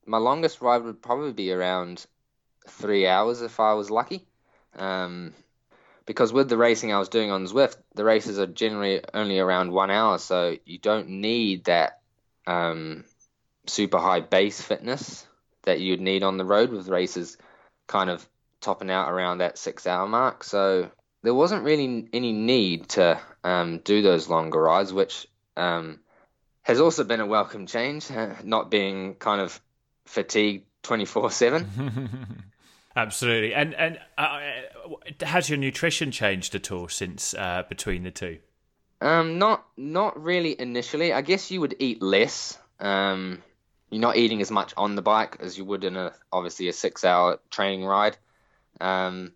my 0.06 0.18
longest 0.18 0.62
ride 0.62 0.84
would 0.84 1.02
probably 1.02 1.34
be 1.34 1.52
around 1.52 2.06
three 2.68 3.08
hours 3.08 3.42
if 3.42 3.60
I 3.60 3.74
was 3.74 3.90
lucky. 3.90 4.28
Um, 4.76 5.34
because 6.10 6.34
with 6.34 6.50
the 6.50 6.58
racing 6.58 6.92
I 6.92 6.98
was 6.98 7.10
doing 7.10 7.30
on 7.30 7.46
Zwift, 7.46 7.76
the 7.94 8.04
races 8.04 8.40
are 8.40 8.48
generally 8.48 9.00
only 9.14 9.38
around 9.38 9.72
one 9.72 9.92
hour, 9.92 10.18
so 10.18 10.58
you 10.66 10.80
don't 10.80 11.08
need 11.08 11.66
that 11.66 12.00
um, 12.48 13.04
super 13.68 14.00
high 14.00 14.20
base 14.20 14.60
fitness 14.60 15.28
that 15.66 15.80
you'd 15.80 16.02
need 16.02 16.24
on 16.24 16.38
the 16.38 16.46
road 16.46 16.72
with 16.72 16.88
races 16.88 17.38
kind 17.86 18.10
of 18.10 18.28
topping 18.60 18.90
out 18.90 19.12
around 19.12 19.38
that 19.38 19.60
six 19.60 19.86
hour 19.86 20.08
mark. 20.08 20.44
So 20.44 20.90
there 21.22 21.36
wasn't 21.36 21.64
really 21.64 22.10
any 22.12 22.34
need 22.34 22.90
to 22.90 23.22
um, 23.44 23.78
do 23.78 24.02
those 24.02 24.28
longer 24.28 24.64
rides, 24.64 24.92
which 24.92 25.28
um, 25.58 26.00
has 26.64 26.80
also 26.80 27.04
been 27.04 27.20
a 27.20 27.28
welcome 27.28 27.68
change, 27.68 28.08
not 28.44 28.72
being 28.72 29.14
kind 29.14 29.42
of 29.42 29.62
fatigued 30.08 30.66
24 30.82 31.30
7. 31.30 32.44
Absolutely. 33.00 33.54
And 33.54 33.74
and 33.76 33.98
uh, 34.18 34.42
has 35.22 35.50
your 35.50 35.58
nutrition 35.58 36.12
changed 36.12 36.54
at 36.54 36.70
all 36.70 36.90
since 36.90 37.34
uh, 37.34 37.64
between 37.70 38.04
the 38.04 38.12
two? 38.12 38.40
Um, 39.00 39.40
not 39.40 39.66
not 39.78 40.22
really 40.22 40.60
initially. 40.60 41.14
I 41.14 41.22
guess 41.22 41.50
you 41.50 41.62
would 41.62 41.76
eat 41.80 42.02
less. 42.02 42.60
Um, 42.80 43.42
you're 43.90 44.02
not 44.02 44.18
eating 44.18 44.42
as 44.42 44.52
much 44.52 44.74
on 44.76 44.96
the 44.96 45.02
bike 45.02 45.38
as 45.40 45.58
you 45.58 45.64
would 45.64 45.86
in 45.86 45.96
a 45.96 46.12
obviously 46.32 46.68
a 46.68 46.74
six 46.74 47.06
hour 47.06 47.40
training 47.50 47.86
ride. 47.86 48.18
Um, 48.82 49.32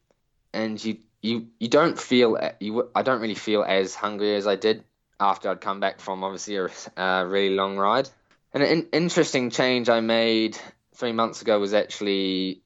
and 0.53 0.83
you 0.83 0.97
you 1.21 1.47
you 1.57 1.69
don't 1.69 1.97
feel 1.97 2.37
you. 2.59 2.89
I 2.93 3.01
don't 3.01 3.21
really 3.21 3.33
feel 3.33 3.63
as 3.63 3.95
hungry 3.95 4.35
as 4.35 4.45
I 4.45 4.57
did 4.57 4.83
after 5.21 5.49
I'd 5.49 5.61
come 5.61 5.79
back 5.79 6.01
from 6.01 6.25
obviously 6.25 6.57
a, 6.57 6.69
a 7.01 7.25
really 7.25 7.55
long 7.55 7.77
ride. 7.77 8.09
And 8.53 8.61
an 8.61 8.87
interesting 8.91 9.51
change 9.51 9.87
I 9.87 10.01
made 10.01 10.57
three 10.95 11.13
months 11.13 11.41
ago 11.41 11.59
was 11.59 11.73
actually 11.73 12.62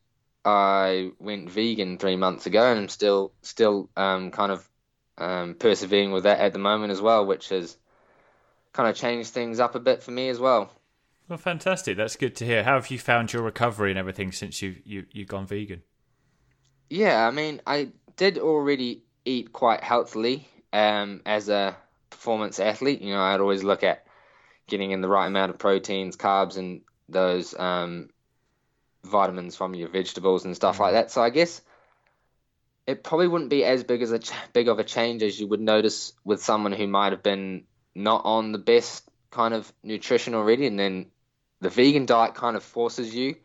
I 0.48 1.12
went 1.20 1.50
vegan 1.50 1.98
three 1.98 2.16
months 2.16 2.46
ago, 2.46 2.72
and 2.72 2.80
I'm 2.80 2.88
still 2.88 3.34
still 3.42 3.90
um, 3.98 4.32
kind 4.32 4.54
of 4.54 4.70
um, 5.18 5.56
persevering 5.56 6.14
with 6.14 6.24
that 6.24 6.40
at 6.40 6.54
the 6.54 6.60
moment 6.60 6.92
as 6.92 7.02
well, 7.02 7.26
which 7.26 7.50
has 7.50 7.78
kind 8.72 8.88
of 8.90 8.96
changed 8.96 9.32
things 9.32 9.60
up 9.60 9.76
a 9.76 9.80
bit 9.82 10.04
for 10.04 10.12
me 10.12 10.30
as 10.30 10.40
well. 10.40 10.72
Well, 11.28 11.38
fantastic. 11.38 11.98
That's 11.98 12.16
good 12.16 12.34
to 12.38 12.46
hear. 12.46 12.64
How 12.64 12.76
have 12.76 12.90
you 12.90 12.98
found 12.98 13.34
your 13.34 13.44
recovery 13.44 13.90
and 13.90 14.00
everything 14.00 14.32
since 14.32 14.62
you 14.62 14.78
you 14.86 15.06
you've 15.12 15.28
gone 15.28 15.48
vegan? 15.48 15.84
Yeah, 16.90 17.28
I 17.28 17.32
mean, 17.32 17.60
I 17.68 17.90
did 18.16 18.38
already 18.38 19.04
eat 19.26 19.52
quite 19.52 19.84
healthily 19.84 20.48
um, 20.72 21.24
as 21.26 21.50
a 21.50 21.76
performance 22.10 22.62
athlete. 22.62 23.02
You 23.02 23.14
know, 23.14 23.22
I'd 23.22 23.42
always 23.42 23.66
look 23.66 23.84
at 23.84 24.06
getting 24.68 24.92
in 24.92 25.02
the 25.02 25.10
right 25.10 25.28
amount 25.28 25.50
of 25.52 25.58
proteins, 25.58 26.16
carbs, 26.16 26.58
and 26.58 26.84
those 27.10 27.54
um, 27.60 28.12
vitamins 29.08 29.56
from 29.56 29.74
your 29.74 29.90
vegetables 29.90 30.46
and 30.46 30.56
stuff 30.56 30.80
like 30.80 30.92
mm. 30.92 30.98
that. 30.98 31.12
So 31.12 31.22
I 31.22 31.30
guess 31.30 31.62
it 32.86 33.04
probably 33.04 33.28
wouldn't 33.28 33.50
be 33.50 33.66
as 33.66 33.84
big 33.84 34.02
as 34.02 34.12
a 34.12 34.20
ch- 34.20 34.32
big 34.54 34.68
of 34.70 34.80
a 34.80 34.84
change 34.84 35.22
as 35.22 35.40
you 35.40 35.48
would 35.48 35.60
notice 35.60 36.14
with 36.24 36.42
someone 36.42 36.72
who 36.72 36.88
might 36.88 37.12
have 37.12 37.24
been 37.24 37.66
not 37.94 38.22
on 38.26 38.52
the 38.52 38.58
best 38.58 39.04
kind 39.32 39.54
of 39.54 39.72
nutrition 39.84 40.34
already, 40.34 40.68
and 40.68 40.80
then 40.80 41.08
the 41.60 41.70
vegan 41.70 42.06
diet 42.06 42.36
kind 42.36 42.56
of 42.56 42.64
forces 42.64 43.14
you 43.14 43.36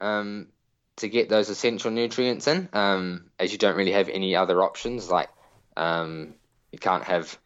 um, 0.00 0.48
to 0.96 1.08
get 1.08 1.28
those 1.28 1.48
essential 1.48 1.90
nutrients 1.90 2.46
in, 2.46 2.68
um, 2.72 3.30
as 3.38 3.50
you 3.50 3.58
don't 3.58 3.76
really 3.76 3.92
have 3.92 4.08
any 4.08 4.36
other 4.36 4.62
options. 4.62 5.10
Like 5.10 5.28
um, 5.76 6.34
you 6.70 6.78
can't 6.78 7.04
have, 7.04 7.36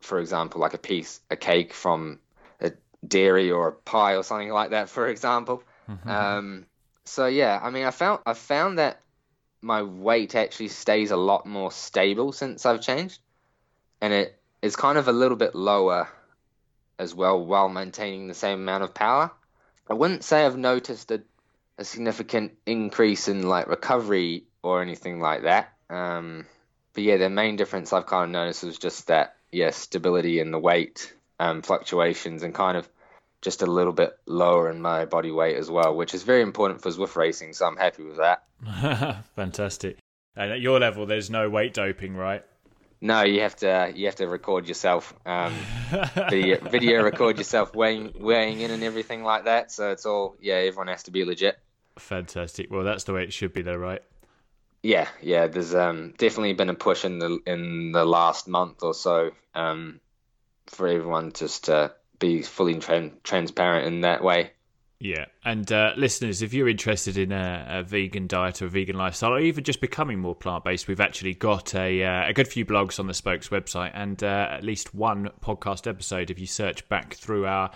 for 0.00 0.18
example, 0.18 0.60
like 0.60 0.74
a 0.74 0.78
piece, 0.78 1.20
a 1.30 1.36
cake 1.36 1.72
from 1.72 2.18
a 2.60 2.72
dairy 3.06 3.52
or 3.52 3.68
a 3.68 3.72
pie 3.72 4.16
or 4.16 4.24
something 4.24 4.50
like 4.50 4.70
that, 4.70 4.88
for 4.88 5.06
example. 5.06 5.62
Mm-hmm. 5.88 6.08
So 7.04 7.26
yeah, 7.26 7.58
I 7.62 7.70
mean, 7.70 7.84
I 7.84 7.90
found 7.90 8.20
I 8.26 8.34
found 8.34 8.78
that 8.78 9.00
my 9.62 9.82
weight 9.82 10.34
actually 10.34 10.68
stays 10.68 11.10
a 11.10 11.16
lot 11.16 11.46
more 11.46 11.70
stable 11.70 12.32
since 12.32 12.64
I've 12.64 12.80
changed, 12.80 13.20
and 14.00 14.12
it 14.12 14.40
is 14.62 14.76
kind 14.76 14.98
of 14.98 15.08
a 15.08 15.12
little 15.12 15.36
bit 15.36 15.54
lower 15.54 16.08
as 16.98 17.14
well 17.14 17.42
while 17.44 17.68
maintaining 17.68 18.28
the 18.28 18.34
same 18.34 18.60
amount 18.60 18.84
of 18.84 18.94
power. 18.94 19.30
I 19.88 19.94
wouldn't 19.94 20.22
say 20.22 20.44
I've 20.44 20.56
noticed 20.56 21.10
a, 21.10 21.22
a 21.78 21.84
significant 21.84 22.52
increase 22.66 23.26
in 23.26 23.48
like 23.48 23.66
recovery 23.66 24.44
or 24.62 24.82
anything 24.82 25.18
like 25.20 25.42
that. 25.42 25.72
Um, 25.88 26.46
but 26.92 27.02
yeah, 27.02 27.16
the 27.16 27.30
main 27.30 27.56
difference 27.56 27.92
I've 27.92 28.06
kind 28.06 28.24
of 28.24 28.30
noticed 28.30 28.62
was 28.62 28.78
just 28.78 29.08
that 29.08 29.36
yeah 29.50 29.70
stability 29.70 30.38
in 30.38 30.50
the 30.52 30.58
weight 30.58 31.12
um, 31.40 31.62
fluctuations 31.62 32.42
and 32.42 32.54
kind 32.54 32.76
of 32.76 32.88
just 33.42 33.62
a 33.62 33.66
little 33.66 33.92
bit 33.92 34.16
lower 34.26 34.70
in 34.70 34.82
my 34.82 35.04
body 35.04 35.30
weight 35.30 35.56
as 35.56 35.70
well, 35.70 35.94
which 35.94 36.14
is 36.14 36.22
very 36.22 36.42
important 36.42 36.82
for 36.82 36.90
Zwift 36.90 37.16
racing. 37.16 37.52
So 37.52 37.66
I'm 37.66 37.76
happy 37.76 38.02
with 38.02 38.18
that. 38.18 38.44
Fantastic. 39.36 39.98
And 40.36 40.52
at 40.52 40.60
your 40.60 40.78
level, 40.78 41.06
there's 41.06 41.30
no 41.30 41.48
weight 41.48 41.74
doping, 41.74 42.14
right? 42.14 42.44
No, 43.02 43.22
you 43.22 43.40
have 43.40 43.56
to 43.56 43.92
you 43.94 44.06
have 44.06 44.16
to 44.16 44.28
record 44.28 44.68
yourself, 44.68 45.14
um, 45.24 45.54
video, 46.28 46.58
video 46.58 47.02
record 47.02 47.38
yourself 47.38 47.74
weighing 47.74 48.12
weighing 48.20 48.60
in 48.60 48.70
and 48.70 48.82
everything 48.82 49.24
like 49.24 49.46
that. 49.46 49.72
So 49.72 49.90
it's 49.90 50.04
all 50.04 50.36
yeah, 50.38 50.56
everyone 50.56 50.88
has 50.88 51.04
to 51.04 51.10
be 51.10 51.24
legit. 51.24 51.58
Fantastic. 51.98 52.70
Well, 52.70 52.84
that's 52.84 53.04
the 53.04 53.14
way 53.14 53.24
it 53.24 53.32
should 53.32 53.52
be, 53.52 53.62
though, 53.62 53.76
right? 53.76 54.02
Yeah, 54.82 55.08
yeah. 55.20 55.46
There's 55.46 55.74
um, 55.74 56.14
definitely 56.18 56.54
been 56.54 56.68
a 56.68 56.74
push 56.74 57.04
in 57.04 57.18
the 57.18 57.38
in 57.46 57.92
the 57.92 58.04
last 58.04 58.48
month 58.48 58.82
or 58.82 58.94
so 58.94 59.30
um, 59.54 60.00
for 60.66 60.88
everyone 60.88 61.32
just 61.32 61.64
to 61.64 61.92
be 62.20 62.42
fully 62.42 62.76
tra- 62.76 63.10
transparent 63.24 63.88
in 63.88 64.02
that 64.02 64.22
way. 64.22 64.52
Yeah, 65.02 65.24
and 65.46 65.72
uh, 65.72 65.94
listeners, 65.96 66.42
if 66.42 66.52
you're 66.52 66.68
interested 66.68 67.16
in 67.16 67.32
a, 67.32 67.66
a, 67.70 67.82
vegan 67.82 68.26
diet 68.26 68.60
or 68.60 68.66
a 68.66 68.68
vegan 68.68 68.96
lifestyle, 68.96 69.32
or 69.32 69.40
even 69.40 69.64
just 69.64 69.80
becoming 69.80 70.18
more 70.18 70.34
plant 70.34 70.62
based, 70.62 70.88
we've 70.88 71.00
actually 71.00 71.32
got 71.32 71.74
a, 71.74 72.04
uh, 72.04 72.28
a 72.28 72.34
good 72.34 72.46
few 72.46 72.66
blogs 72.66 73.00
on 73.00 73.06
the 73.06 73.14
Spokes 73.14 73.48
website 73.48 73.92
and 73.94 74.22
uh, 74.22 74.48
at 74.50 74.62
least 74.62 74.94
one 74.94 75.30
podcast 75.40 75.86
episode 75.86 76.30
if 76.30 76.38
you 76.38 76.46
search 76.46 76.86
back 76.90 77.14
through 77.14 77.46
our 77.46 77.70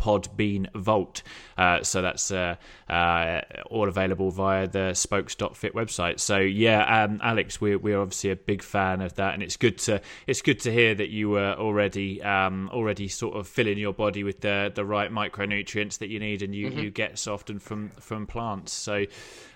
Podbean 0.00 0.66
Vault. 0.74 1.22
Uh, 1.56 1.82
so 1.82 2.00
that's 2.00 2.30
uh, 2.30 2.56
uh, 2.88 3.42
all 3.70 3.88
available 3.88 4.30
via 4.30 4.66
the 4.66 4.94
spokes.fit 4.94 5.74
website. 5.74 6.18
So 6.18 6.38
yeah, 6.38 7.04
um, 7.04 7.20
Alex, 7.22 7.60
we're, 7.60 7.78
we're 7.78 8.00
obviously 8.00 8.30
a 8.30 8.36
big 8.36 8.62
fan 8.62 9.02
of 9.02 9.14
that, 9.16 9.34
and 9.34 9.42
it's 9.42 9.56
good 9.56 9.78
to 9.78 10.00
it's 10.26 10.40
good 10.40 10.60
to 10.60 10.72
hear 10.72 10.94
that 10.94 11.10
you 11.10 11.28
were 11.28 11.52
already 11.52 12.22
um, 12.22 12.70
already 12.72 13.08
sort 13.08 13.36
of 13.36 13.46
filling 13.46 13.78
your 13.78 13.92
body 13.92 14.24
with 14.24 14.40
the 14.40 14.72
the 14.74 14.84
right 14.84 15.12
micronutrients 15.12 15.98
that 15.98 16.08
you 16.08 16.18
need, 16.18 16.42
and 16.42 16.54
you, 16.54 16.70
mm-hmm. 16.70 16.78
you 16.78 16.90
get 16.90 17.18
so 17.18 17.34
often 17.34 17.58
from 17.58 17.90
from 18.00 18.26
plants. 18.26 18.72
So. 18.72 19.04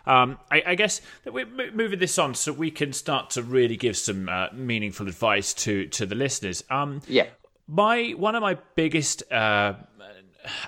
Um, 0.06 0.36
I, 0.50 0.62
I, 0.66 0.74
guess 0.74 1.00
that 1.22 1.32
we're 1.32 1.46
moving 1.46 1.98
this 1.98 2.18
on 2.18 2.34
so 2.34 2.52
we 2.52 2.70
can 2.70 2.92
start 2.92 3.30
to 3.30 3.42
really 3.42 3.78
give 3.78 3.96
some 3.96 4.28
uh, 4.28 4.48
meaningful 4.52 5.08
advice 5.08 5.54
to 5.54 5.86
to 5.86 6.04
the 6.04 6.14
listeners. 6.14 6.62
Um, 6.68 7.00
yeah, 7.08 7.28
my 7.66 8.10
one 8.10 8.34
of 8.34 8.42
my 8.42 8.58
biggest 8.74 9.22
uh, 9.32 9.74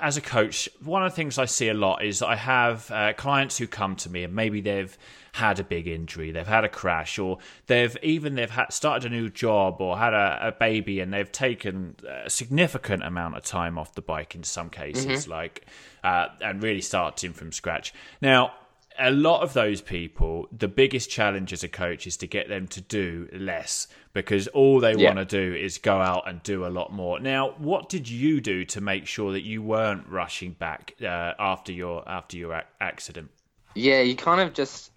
as 0.01 0.17
a 0.17 0.21
coach, 0.21 0.69
one 0.83 1.05
of 1.05 1.13
the 1.13 1.17
things 1.17 1.39
I 1.39 1.45
see 1.45 1.69
a 1.69 1.75
lot 1.75 2.05
is 2.05 2.23
I 2.23 2.37
have 2.37 2.91
uh, 2.91 3.13
clients 3.15 3.59
who 3.59 3.67
come 3.67 3.97
to 3.97 4.11
me 4.11 4.25
and 4.25 4.35
maybe 4.35 4.61
they've 4.61 4.97
had 5.33 5.61
a 5.61 5.65
big 5.65 5.87
injury, 5.87 6.31
they've 6.31 6.47
had 6.47 6.65
a 6.65 6.69
crash, 6.69 7.19
or 7.19 7.39
they've 7.67 7.95
even 8.03 8.37
they've 8.37 8.51
had, 8.51 8.73
started 8.73 9.11
a 9.11 9.15
new 9.15 9.29
job 9.29 9.81
or 9.81 9.99
had 9.99 10.15
a, 10.15 10.49
a, 10.49 10.53
baby 10.53 11.01
and 11.01 11.13
they've 11.13 11.31
taken 11.31 11.95
a 12.09 12.31
significant 12.31 13.03
amount 13.05 13.37
of 13.37 13.43
time 13.43 13.77
off 13.79 13.95
the 13.95 14.01
bike 14.01 14.35
in 14.35 14.43
some 14.43 14.71
cases, 14.71 15.23
mm-hmm. 15.23 15.31
like 15.31 15.67
uh, 16.03 16.29
and 16.41 16.63
really 16.63 16.81
starting 16.81 17.33
from 17.33 17.53
scratch. 17.53 17.93
Now, 18.23 18.55
a 18.99 19.11
lot 19.11 19.43
of 19.43 19.53
those 19.53 19.81
people, 19.81 20.49
the 20.57 20.69
biggest 20.69 21.11
challenge 21.11 21.53
as 21.53 21.63
a 21.63 21.69
coach 21.69 22.07
is 22.07 22.17
to 22.19 22.27
get 22.27 22.49
them 22.49 22.67
to 22.69 22.81
do 22.81 23.29
less 23.33 23.89
because 24.13 24.49
all 24.49 24.81
they 24.81 24.95
yeah. 24.95 25.13
want 25.13 25.19
to 25.19 25.25
do 25.25 25.55
is 25.55 25.79
go 25.79 26.01
out 26.01 26.29
and 26.29 26.43
do 26.43 26.67
a 26.67 26.69
lot 26.69 26.93
more. 26.93 27.21
Now, 27.21 27.51
what 27.59 27.89
did 27.89 28.09
you 28.09 28.41
do 28.41 28.65
to 28.67 28.81
make 28.81 29.07
sure 29.07 29.33
that 29.33 29.43
you 29.43 29.63
weren't 29.63 30.09
rushing 30.09 30.53
back 30.53 30.95
uh, 31.03 31.33
after 31.39 31.73
your 31.73 32.09
after 32.09 32.37
your 32.37 32.63
accident? 32.81 33.31
Yeah, 33.75 34.01
you 34.01 34.17
kind 34.17 34.41
of 34.41 34.55
just 34.55 34.91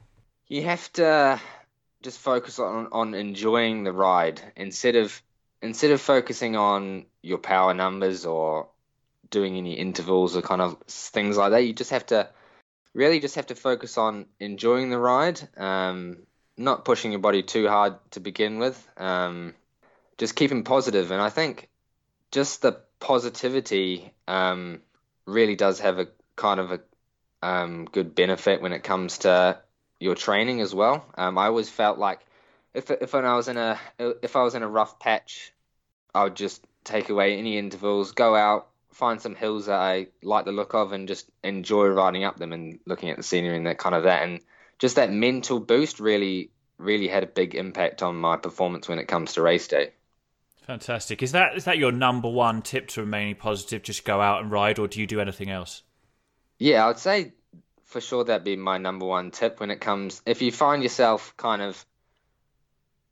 you 0.48 0.64
have 0.64 0.92
to 0.94 1.40
just 2.02 2.20
focus 2.20 2.60
on 2.60 2.88
on 2.92 3.14
enjoying 3.14 3.84
the 3.84 3.92
ride 3.92 4.42
instead 4.56 4.96
of 4.96 5.22
instead 5.62 5.92
of 5.92 6.00
focusing 6.00 6.56
on 6.56 7.06
your 7.22 7.38
power 7.38 7.74
numbers 7.74 8.26
or 8.26 8.70
doing 9.30 9.58
any 9.58 9.74
intervals 9.74 10.36
or 10.36 10.42
kind 10.42 10.62
of 10.62 10.78
things 10.88 11.38
like 11.38 11.52
that. 11.52 11.66
You 11.66 11.74
just 11.74 11.92
have 11.92 12.06
to 12.08 12.30
really 12.94 13.20
just 13.20 13.36
have 13.36 13.48
to 13.48 13.56
focus 13.56 13.98
on 13.98 14.26
enjoying 14.40 14.90
the 14.90 15.00
ride, 15.00 15.42
um, 15.58 16.18
not 16.58 16.86
pushing 16.86 17.12
your 17.12 17.22
body 17.22 17.44
too 17.44 17.68
hard 17.68 17.96
to 18.12 18.20
begin 18.20 18.60
with, 18.60 18.88
um, 18.98 19.54
just 20.18 20.36
keeping 20.36 20.64
positive. 20.64 21.12
And 21.12 21.22
I 21.22 21.30
think 21.30 21.70
just 22.32 22.62
the 22.62 22.82
positivity 23.00 24.14
um, 24.28 24.82
really 25.26 25.56
does 25.56 25.80
have 25.80 26.00
a 26.00 26.08
kind 26.36 26.60
of 26.60 26.72
a 26.72 26.80
um, 27.42 27.86
good 27.86 28.16
benefit 28.16 28.62
when 28.62 28.74
it 28.74 28.84
comes 28.84 29.20
to 29.20 29.60
your 30.00 30.16
training 30.16 30.62
as 30.62 30.74
well. 30.74 31.06
Um, 31.16 31.38
I 31.38 31.46
always 31.46 31.70
felt 31.70 31.98
like 31.98 32.20
if 32.74 32.92
if 32.92 33.16
I 33.16 33.36
was 33.36 33.48
in 33.48 33.58
a 33.58 33.80
if 34.00 34.36
I 34.36 34.44
was 34.44 34.56
in 34.56 34.64
a 34.64 34.68
rough 34.68 35.00
patch, 35.00 35.54
I 36.14 36.24
would 36.24 36.36
just 36.36 36.66
take 36.84 37.10
away 37.10 37.38
any 37.38 37.58
intervals, 37.58 38.12
go 38.12 38.36
out, 38.36 38.68
find 38.92 39.22
some 39.22 39.36
hills 39.36 39.68
that 39.68 39.80
I 39.80 40.08
like 40.24 40.46
the 40.46 40.52
look 40.52 40.74
of 40.74 40.92
and 40.92 41.08
just 41.08 41.30
enjoy 41.44 41.88
riding 41.88 42.24
up 42.24 42.38
them 42.38 42.54
and 42.54 42.80
looking 42.86 43.10
at 43.10 43.18
the 43.18 43.24
scenery 43.24 43.56
and 43.56 43.68
that 43.68 43.78
kind 43.78 43.96
of 43.96 44.04
that 44.04 44.24
and 44.24 44.42
just 44.80 44.96
that 44.96 45.12
mental 45.12 45.60
boost 45.60 46.00
really 46.00 46.52
really 46.78 47.08
had 47.08 47.24
a 47.24 47.28
big 47.28 47.56
impact 47.56 48.02
on 48.02 48.16
my 48.16 48.38
performance 48.38 48.88
when 48.88 49.00
it 49.00 49.08
comes 49.08 49.34
to 49.34 49.42
race 49.42 49.68
day. 49.68 49.92
Fantastic. 50.66 51.22
Is 51.22 51.34
that 51.34 51.56
is 51.58 51.66
that 51.66 51.78
your 51.78 51.92
number 51.92 52.30
one 52.30 52.62
tip 52.62 52.88
to 52.90 53.02
remaining 53.02 53.36
positive? 53.36 53.84
Just 53.84 54.06
go 54.06 54.22
out 54.22 54.42
and 54.42 54.52
ride, 54.52 54.80
or 54.80 54.88
do 54.88 55.00
you 55.00 55.08
do 55.08 55.20
anything 55.20 55.50
else? 55.50 55.84
Yeah, 56.58 56.88
I'd 56.88 57.00
say 57.00 57.34
for 57.86 58.00
sure 58.00 58.24
that'd 58.24 58.44
be 58.44 58.56
my 58.56 58.78
number 58.78 59.06
one 59.06 59.32
tip 59.32 59.60
when 59.60 59.72
it 59.72 59.82
comes. 59.82 60.22
If 60.26 60.42
you 60.42 60.52
find 60.52 60.84
yourself 60.84 61.36
kind 61.38 61.62
of 61.62 61.86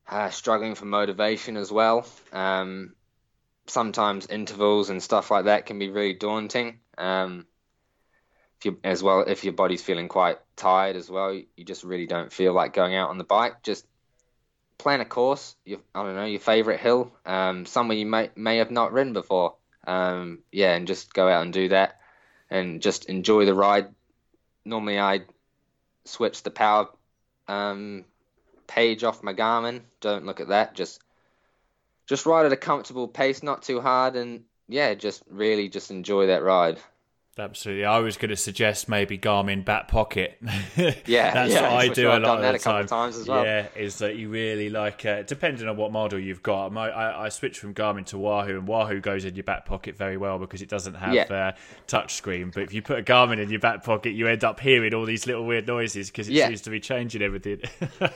uh, 0.07 0.29
struggling 0.29 0.75
for 0.75 0.85
motivation 0.85 1.57
as 1.57 1.71
well, 1.71 2.05
um, 2.31 2.93
sometimes 3.67 4.27
intervals 4.27 4.89
and 4.89 5.01
stuff 5.01 5.29
like 5.31 5.45
that 5.45 5.65
can 5.65 5.79
be 5.79 5.89
really 5.89 6.13
daunting. 6.13 6.79
Um, 6.97 7.45
if 8.59 8.65
you, 8.65 8.79
as 8.83 9.03
well, 9.03 9.21
if 9.21 9.43
your 9.43 9.53
body's 9.53 9.83
feeling 9.83 10.07
quite 10.07 10.39
tired 10.55 10.95
as 10.95 11.09
well, 11.09 11.33
you 11.33 11.63
just 11.63 11.83
really 11.83 12.07
don't 12.07 12.31
feel 12.31 12.53
like 12.53 12.73
going 12.73 12.95
out 12.95 13.09
on 13.09 13.17
the 13.17 13.23
bike. 13.23 13.61
Just 13.61 13.85
plan 14.77 15.01
a 15.01 15.05
course. 15.05 15.55
Your, 15.65 15.79
I 15.93 16.03
don't 16.03 16.15
know 16.15 16.25
your 16.25 16.39
favorite 16.39 16.79
hill, 16.79 17.11
um, 17.25 17.65
somewhere 17.65 17.97
you 17.97 18.05
may 18.05 18.29
may 18.35 18.57
have 18.57 18.71
not 18.71 18.93
ridden 18.93 19.13
before. 19.13 19.55
Um, 19.85 20.39
yeah, 20.51 20.75
and 20.75 20.87
just 20.87 21.13
go 21.13 21.27
out 21.27 21.43
and 21.43 21.53
do 21.53 21.69
that, 21.69 21.99
and 22.49 22.81
just 22.81 23.05
enjoy 23.05 23.45
the 23.45 23.53
ride. 23.53 23.89
Normally, 24.65 24.99
I 24.99 25.21
switch 26.05 26.43
the 26.43 26.51
power 26.51 26.89
um, 27.47 28.05
page 28.65 29.03
off 29.03 29.23
my 29.23 29.33
Garmin. 29.33 29.81
Don't 30.01 30.25
look 30.25 30.39
at 30.39 30.49
that. 30.49 30.73
Just 30.73 30.99
just 32.07 32.25
ride 32.25 32.45
at 32.45 32.51
a 32.51 32.57
comfortable 32.57 33.07
pace, 33.07 33.43
not 33.43 33.61
too 33.61 33.81
hard, 33.81 34.15
and 34.15 34.43
yeah, 34.67 34.93
just 34.95 35.23
really 35.29 35.69
just 35.69 35.91
enjoy 35.91 36.27
that 36.27 36.43
ride. 36.43 36.79
Absolutely. 37.39 37.85
I 37.85 37.99
was 37.99 38.17
going 38.17 38.29
to 38.29 38.35
suggest 38.35 38.89
maybe 38.89 39.17
Garmin 39.17 39.63
back 39.63 39.87
pocket. 39.87 40.39
yeah, 40.75 41.33
that's 41.33 41.53
yeah, 41.53 41.61
what 41.61 41.71
I 41.71 41.87
do 41.87 42.01
sure. 42.01 42.11
a 42.11 42.19
lot 42.19 42.43
of 42.43 42.53
the 42.53 42.59
time. 42.59 42.87
times 42.87 43.15
as 43.15 43.27
well. 43.27 43.43
Yeah, 43.43 43.67
is 43.75 43.99
that 43.99 44.15
you 44.15 44.29
really 44.29 44.69
like, 44.69 45.05
uh, 45.05 45.21
depending 45.21 45.67
on 45.67 45.77
what 45.77 45.91
model 45.91 46.19
you've 46.19 46.41
got. 46.41 46.75
I, 46.75 46.89
I, 46.89 47.25
I 47.25 47.29
switched 47.29 47.59
from 47.59 47.73
Garmin 47.73 48.05
to 48.07 48.17
Wahoo, 48.17 48.57
and 48.57 48.67
Wahoo 48.67 48.99
goes 48.99 49.25
in 49.25 49.35
your 49.35 49.43
back 49.43 49.65
pocket 49.65 49.95
very 49.95 50.17
well 50.17 50.39
because 50.39 50.61
it 50.61 50.69
doesn't 50.69 50.95
have 50.95 51.13
yeah. 51.13 51.23
uh, 51.23 51.51
touch 51.85 52.15
screen. 52.15 52.51
But 52.53 52.63
if 52.63 52.73
you 52.73 52.81
put 52.81 52.99
a 52.99 53.03
Garmin 53.03 53.39
in 53.39 53.49
your 53.49 53.59
back 53.59 53.83
pocket, 53.83 54.11
you 54.11 54.27
end 54.27 54.43
up 54.43 54.59
hearing 54.59 54.93
all 54.93 55.05
these 55.05 55.27
little 55.27 55.45
weird 55.45 55.67
noises 55.67 56.09
because 56.09 56.27
it 56.27 56.33
yeah. 56.33 56.47
seems 56.47 56.61
to 56.61 56.69
be 56.69 56.79
changing 56.79 57.21
everything. 57.21 57.61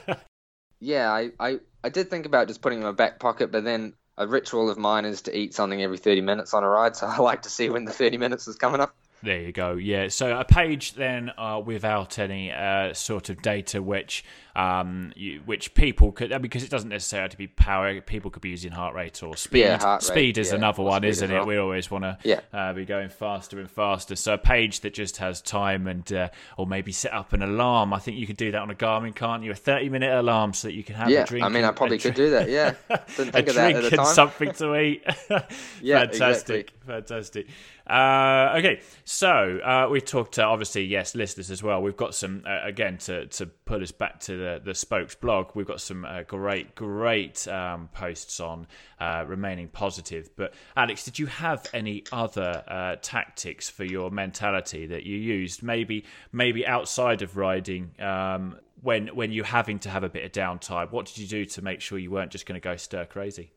yeah, 0.80 1.12
I, 1.12 1.30
I, 1.40 1.60
I 1.84 1.89
did 1.89 2.10
think 2.10 2.26
about 2.26 2.48
just 2.48 2.62
putting 2.62 2.80
in 2.80 2.86
my 2.86 2.91
back 2.91 3.20
pocket, 3.20 3.52
but 3.52 3.63
then 3.63 3.94
a 4.17 4.28
ritual 4.28 4.70
of 4.70 4.78
mine 4.78 5.06
is 5.06 5.24
to 5.24 5.38
eat 5.38 5.54
something 5.54 5.82
every 5.82 5.98
30 5.98 6.22
minutes 6.22 6.54
on 6.54 6.63
a 6.63 6.70
ride, 6.70 6.96
so 6.96 7.08
I 7.10 7.17
like 7.17 7.44
to 7.44 7.50
see 7.50 7.70
when 7.70 7.86
the 7.86 7.91
30 7.91 8.17
minutes 8.17 8.48
is 8.48 8.56
coming 8.56 8.82
up. 8.82 8.96
There 9.24 9.39
you 9.39 9.52
go. 9.52 9.74
Yeah. 9.74 10.08
So 10.08 10.39
a 10.39 10.44
page 10.44 10.94
then 10.94 11.32
uh, 11.38 11.62
without 11.63 12.17
any 12.17 12.52
uh, 12.52 12.94
sort 12.94 13.30
of 13.30 13.41
data, 13.41 13.82
which 13.82 14.24
um, 14.56 15.14
you, 15.16 15.42
which 15.46 15.74
people 15.74 16.12
could 16.12 16.40
because 16.42 16.64
it 16.64 16.70
doesn't 16.70 16.90
necessarily 16.90 17.24
have 17.24 17.32
to 17.32 17.38
be 17.38 17.48
power. 17.48 18.02
People 18.02 18.32
could 18.32 18.42
be 18.42 18.50
using 18.50 18.72
heart 18.72 18.96
rate 18.96 19.22
or 19.24 19.36
speed. 19.36 19.62
Yeah, 19.62 19.80
heart 19.80 20.02
rate, 20.02 20.08
speed 20.08 20.38
is 20.38 20.50
yeah, 20.50 20.58
another 20.58 20.84
one, 20.84 21.04
isn't 21.04 21.32
it? 21.32 21.46
We 21.46 21.58
always 21.58 21.90
want 21.90 22.04
to 22.04 22.18
yeah. 22.24 22.42
uh, 22.54 22.74
be 22.74 22.86
going 22.86 23.10
faster 23.10 23.60
and 23.60 23.70
faster. 23.70 24.16
So 24.16 24.34
a 24.34 24.38
page 24.38 24.82
that 24.82 24.94
just 24.94 25.18
has 25.18 25.42
time 25.42 25.88
and 25.88 26.12
uh, 26.12 26.30
or 26.58 26.68
maybe 26.68 26.92
set 26.92 27.14
up 27.14 27.34
an 27.34 27.42
alarm. 27.42 27.94
I 27.94 28.00
think 28.00 28.18
you 28.18 28.28
could 28.28 28.38
do 28.38 28.52
that 28.52 28.62
on 28.62 28.70
a 28.70 28.76
Garmin, 28.76 29.16
can't 29.16 29.44
you? 29.44 29.52
A 29.52 29.56
thirty 29.56 29.90
minute 29.90 30.14
alarm 30.14 30.54
so 30.54 30.68
that 30.68 30.74
you 30.74 30.84
can 30.84 30.96
have 30.96 31.10
yeah, 31.10 31.24
a 31.24 31.26
drink. 31.26 31.46
I 31.46 31.50
mean, 31.50 31.64
I 31.64 31.72
probably 31.72 31.98
could 31.98 32.16
do 32.16 32.32
that. 32.32 32.50
Yeah, 32.50 32.76
didn't 33.18 33.34
think 33.34 33.48
a 33.48 33.50
of 33.50 33.56
that 33.56 33.76
at 33.76 33.84
the 33.84 33.98
time. 33.98 34.06
something 34.06 34.52
to 34.54 34.76
eat. 34.80 35.04
yeah, 35.82 36.00
fantastic, 36.00 36.72
exactly. 36.72 36.86
fantastic. 36.86 37.48
Uh, 37.88 38.54
okay, 38.58 38.80
so 39.04 39.60
uh, 39.64 39.88
we 39.90 40.00
talked 40.00 40.36
to 40.36 40.44
obviously 40.44 40.86
yes 40.86 41.16
listeners 41.16 41.52
as 41.52 41.64
well. 41.64 41.82
We've 41.82 41.98
got 41.98 42.16
some 42.16 42.44
uh, 42.48 42.60
again 42.64 42.98
to 43.00 43.26
to 43.28 43.48
put 43.48 43.82
us 43.82 43.92
back 43.92 44.20
to 44.22 44.41
the 44.42 44.62
the 44.64 44.74
spokes 44.74 45.16
blog. 45.16 45.52
We've 45.54 45.68
got 45.68 45.80
some 45.80 46.04
uh, 46.04 46.24
great 46.24 46.76
great 46.76 47.48
um, 47.48 47.90
posts 47.94 48.40
on 48.40 48.68
uh, 49.00 49.24
remaining 49.28 49.68
positive. 49.68 50.30
But 50.36 50.54
Alex, 50.76 51.06
did 51.06 51.20
you 51.20 51.28
have 51.28 51.68
any 51.74 52.04
other 52.12 52.64
uh, 52.68 52.96
tactics 53.02 53.70
for 53.70 53.84
your 53.84 54.10
mentality 54.10 54.88
that 54.88 55.04
you 55.04 55.18
used? 55.18 55.62
Maybe 55.62 56.06
maybe 56.32 56.66
outside 56.66 57.22
of 57.22 57.38
riding. 57.38 57.92
Um, 58.00 58.58
when 58.82 59.08
when 59.10 59.32
you're 59.32 59.46
having 59.46 59.78
to 59.80 59.90
have 59.90 60.04
a 60.04 60.10
bit 60.10 60.26
of 60.26 60.32
downtime, 60.32 60.92
what 60.92 61.06
did 61.06 61.20
you 61.20 61.28
do 61.28 61.46
to 61.46 61.62
make 61.62 61.82
sure 61.82 62.00
you 62.00 62.10
weren't 62.12 62.32
just 62.32 62.46
going 62.48 62.60
to 62.60 62.64
go 62.64 62.76
stir 62.76 63.06
crazy? 63.06 63.52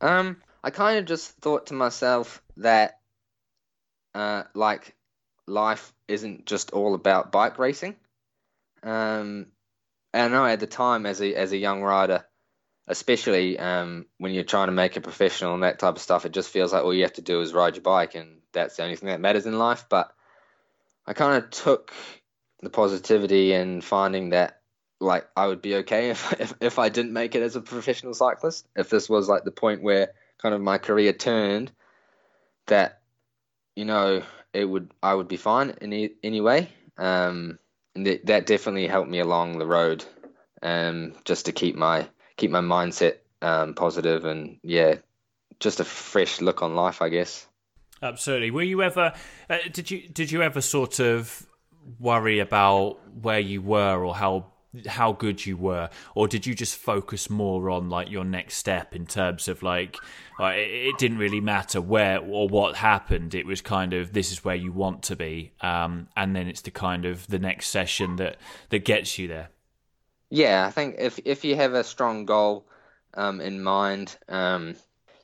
Um, 0.00 0.38
I 0.64 0.70
kind 0.70 0.98
of 0.98 1.04
just 1.04 1.32
thought 1.42 1.66
to 1.66 1.74
myself 1.74 2.42
that 2.56 3.00
uh, 4.14 4.44
like 4.54 4.96
life 5.46 5.92
isn't 6.08 6.46
just 6.46 6.70
all 6.70 6.94
about 6.94 7.32
bike 7.32 7.58
racing. 7.58 7.96
Um, 8.82 9.46
I 10.12 10.28
know 10.28 10.44
at 10.44 10.60
the 10.60 10.66
time 10.66 11.06
as 11.06 11.20
a 11.20 11.34
as 11.34 11.52
a 11.52 11.56
young 11.56 11.82
rider, 11.82 12.24
especially 12.88 13.58
um, 13.58 14.06
when 14.18 14.32
you're 14.32 14.44
trying 14.44 14.68
to 14.68 14.72
make 14.72 14.96
a 14.96 15.00
professional 15.00 15.54
and 15.54 15.62
that 15.62 15.78
type 15.78 15.96
of 15.96 16.02
stuff, 16.02 16.26
it 16.26 16.32
just 16.32 16.50
feels 16.50 16.72
like 16.72 16.82
all 16.82 16.94
you 16.94 17.02
have 17.02 17.12
to 17.14 17.22
do 17.22 17.40
is 17.40 17.52
ride 17.52 17.76
your 17.76 17.82
bike, 17.82 18.14
and 18.14 18.38
that's 18.52 18.76
the 18.76 18.82
only 18.82 18.96
thing 18.96 19.08
that 19.08 19.20
matters 19.20 19.46
in 19.46 19.58
life. 19.58 19.86
But 19.88 20.12
I 21.06 21.12
kind 21.12 21.42
of 21.42 21.50
took 21.50 21.92
the 22.60 22.70
positivity 22.70 23.52
and 23.52 23.82
finding 23.82 24.30
that 24.30 24.60
like 25.00 25.26
I 25.36 25.46
would 25.46 25.62
be 25.62 25.76
okay 25.76 26.10
if, 26.10 26.40
if 26.40 26.54
if 26.60 26.78
I 26.78 26.88
didn't 26.88 27.12
make 27.12 27.34
it 27.34 27.42
as 27.42 27.56
a 27.56 27.60
professional 27.60 28.14
cyclist. 28.14 28.66
If 28.76 28.90
this 28.90 29.08
was 29.08 29.28
like 29.28 29.44
the 29.44 29.52
point 29.52 29.82
where 29.82 30.12
kind 30.38 30.54
of 30.54 30.60
my 30.60 30.78
career 30.78 31.12
turned, 31.12 31.70
that 32.66 33.00
you 33.76 33.84
know, 33.84 34.22
it 34.52 34.64
would 34.64 34.92
I 35.02 35.14
would 35.14 35.28
be 35.28 35.36
fine 35.36 35.70
in 35.70 35.92
any 35.92 36.10
anyway. 36.22 36.68
Um, 36.98 37.58
and 37.58 37.58
th- 37.94 38.22
that 38.24 38.46
definitely 38.46 38.86
helped 38.86 39.10
me 39.10 39.20
along 39.20 39.58
the 39.58 39.66
road, 39.66 40.04
um, 40.62 41.14
just 41.24 41.46
to 41.46 41.52
keep 41.52 41.76
my 41.76 42.08
keep 42.36 42.50
my 42.50 42.60
mindset 42.60 43.16
um, 43.42 43.74
positive 43.74 44.24
and 44.24 44.58
yeah, 44.62 44.96
just 45.58 45.80
a 45.80 45.84
fresh 45.84 46.40
look 46.40 46.62
on 46.62 46.74
life, 46.74 47.02
I 47.02 47.08
guess. 47.08 47.46
Absolutely. 48.02 48.50
Were 48.50 48.62
you 48.62 48.82
ever? 48.82 49.12
Uh, 49.48 49.58
did 49.72 49.90
you 49.90 50.08
did 50.08 50.30
you 50.30 50.42
ever 50.42 50.60
sort 50.60 51.00
of 51.00 51.46
worry 51.98 52.38
about 52.38 52.98
where 53.22 53.40
you 53.40 53.62
were 53.62 54.02
or 54.04 54.14
how 54.14 54.52
how 54.86 55.12
good 55.12 55.44
you 55.44 55.56
were 55.56 55.90
or 56.14 56.28
did 56.28 56.46
you 56.46 56.54
just 56.54 56.76
focus 56.76 57.28
more 57.28 57.70
on 57.70 57.88
like 57.88 58.08
your 58.08 58.24
next 58.24 58.56
step 58.56 58.94
in 58.94 59.04
terms 59.04 59.48
of 59.48 59.62
like 59.62 59.96
uh, 60.38 60.52
it, 60.54 60.70
it, 60.70 60.98
didn't 60.98 61.18
really 61.18 61.40
matter 61.40 61.82
where 61.82 62.18
or 62.18 62.48
what 62.48 62.76
happened. 62.76 63.34
It 63.34 63.44
was 63.44 63.60
kind 63.60 63.92
of 63.92 64.14
this 64.14 64.32
is 64.32 64.42
where 64.42 64.54
you 64.54 64.72
want 64.72 65.02
to 65.04 65.16
be 65.16 65.52
um, 65.60 66.08
and 66.16 66.34
then 66.34 66.46
it's 66.46 66.62
the 66.62 66.70
kind 66.70 67.04
of 67.04 67.26
the 67.26 67.38
next 67.38 67.68
session 67.68 68.16
that 68.16 68.36
that 68.70 68.84
gets 68.84 69.18
you 69.18 69.28
there. 69.28 69.48
Yeah 70.30 70.64
i 70.66 70.70
think 70.70 70.96
if 70.98 71.18
if 71.24 71.44
you 71.44 71.56
have 71.56 71.74
a 71.74 71.84
strong 71.84 72.24
goal 72.24 72.64
um, 73.14 73.40
in 73.40 73.62
mind 73.62 74.16
um, 74.28 74.76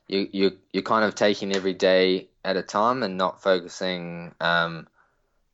you 0.07 0.27
you 0.31 0.57
you're 0.71 0.83
kind 0.83 1.05
of 1.05 1.15
taking 1.15 1.55
every 1.55 1.73
day 1.73 2.27
at 2.43 2.57
a 2.57 2.63
time 2.63 3.03
and 3.03 3.17
not 3.17 3.41
focusing 3.41 4.33
um, 4.39 4.87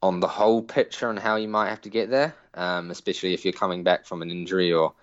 on 0.03 0.19
the 0.19 0.27
whole 0.27 0.61
picture 0.61 1.09
and 1.09 1.17
how 1.17 1.37
you 1.37 1.47
might 1.47 1.69
have 1.69 1.79
to 1.79 1.89
get 1.89 2.09
there. 2.09 2.35
Um, 2.55 2.91
especially 2.91 3.33
if 3.33 3.45
you're 3.45 3.53
coming 3.53 3.83
back 3.83 4.05
from 4.05 4.21
an 4.21 4.29
injury 4.29 4.73
or 4.73 4.93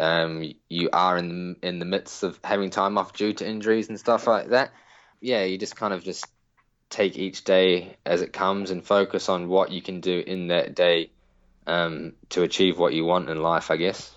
um, 0.00 0.52
you 0.68 0.90
are 0.92 1.16
in 1.16 1.28
the, 1.60 1.68
in 1.68 1.78
the 1.78 1.84
midst 1.84 2.24
of 2.24 2.40
having 2.42 2.68
time 2.68 2.98
off 2.98 3.12
due 3.12 3.32
to 3.34 3.48
injuries 3.48 3.88
and 3.88 4.00
stuff 4.00 4.26
like 4.26 4.48
that. 4.48 4.72
Yeah, 5.20 5.44
you 5.44 5.58
just 5.58 5.76
kind 5.76 5.94
of 5.94 6.02
just 6.02 6.26
take 6.90 7.16
each 7.16 7.44
day 7.44 7.96
as 8.04 8.20
it 8.20 8.32
comes 8.32 8.72
and 8.72 8.84
focus 8.84 9.28
on 9.28 9.48
what 9.48 9.70
you 9.70 9.80
can 9.80 10.00
do 10.00 10.24
in 10.26 10.48
that 10.48 10.74
day 10.74 11.12
um, 11.68 12.14
to 12.30 12.42
achieve 12.42 12.80
what 12.80 12.94
you 12.94 13.04
want 13.04 13.30
in 13.30 13.40
life, 13.40 13.70
I 13.70 13.76
guess. 13.76 14.12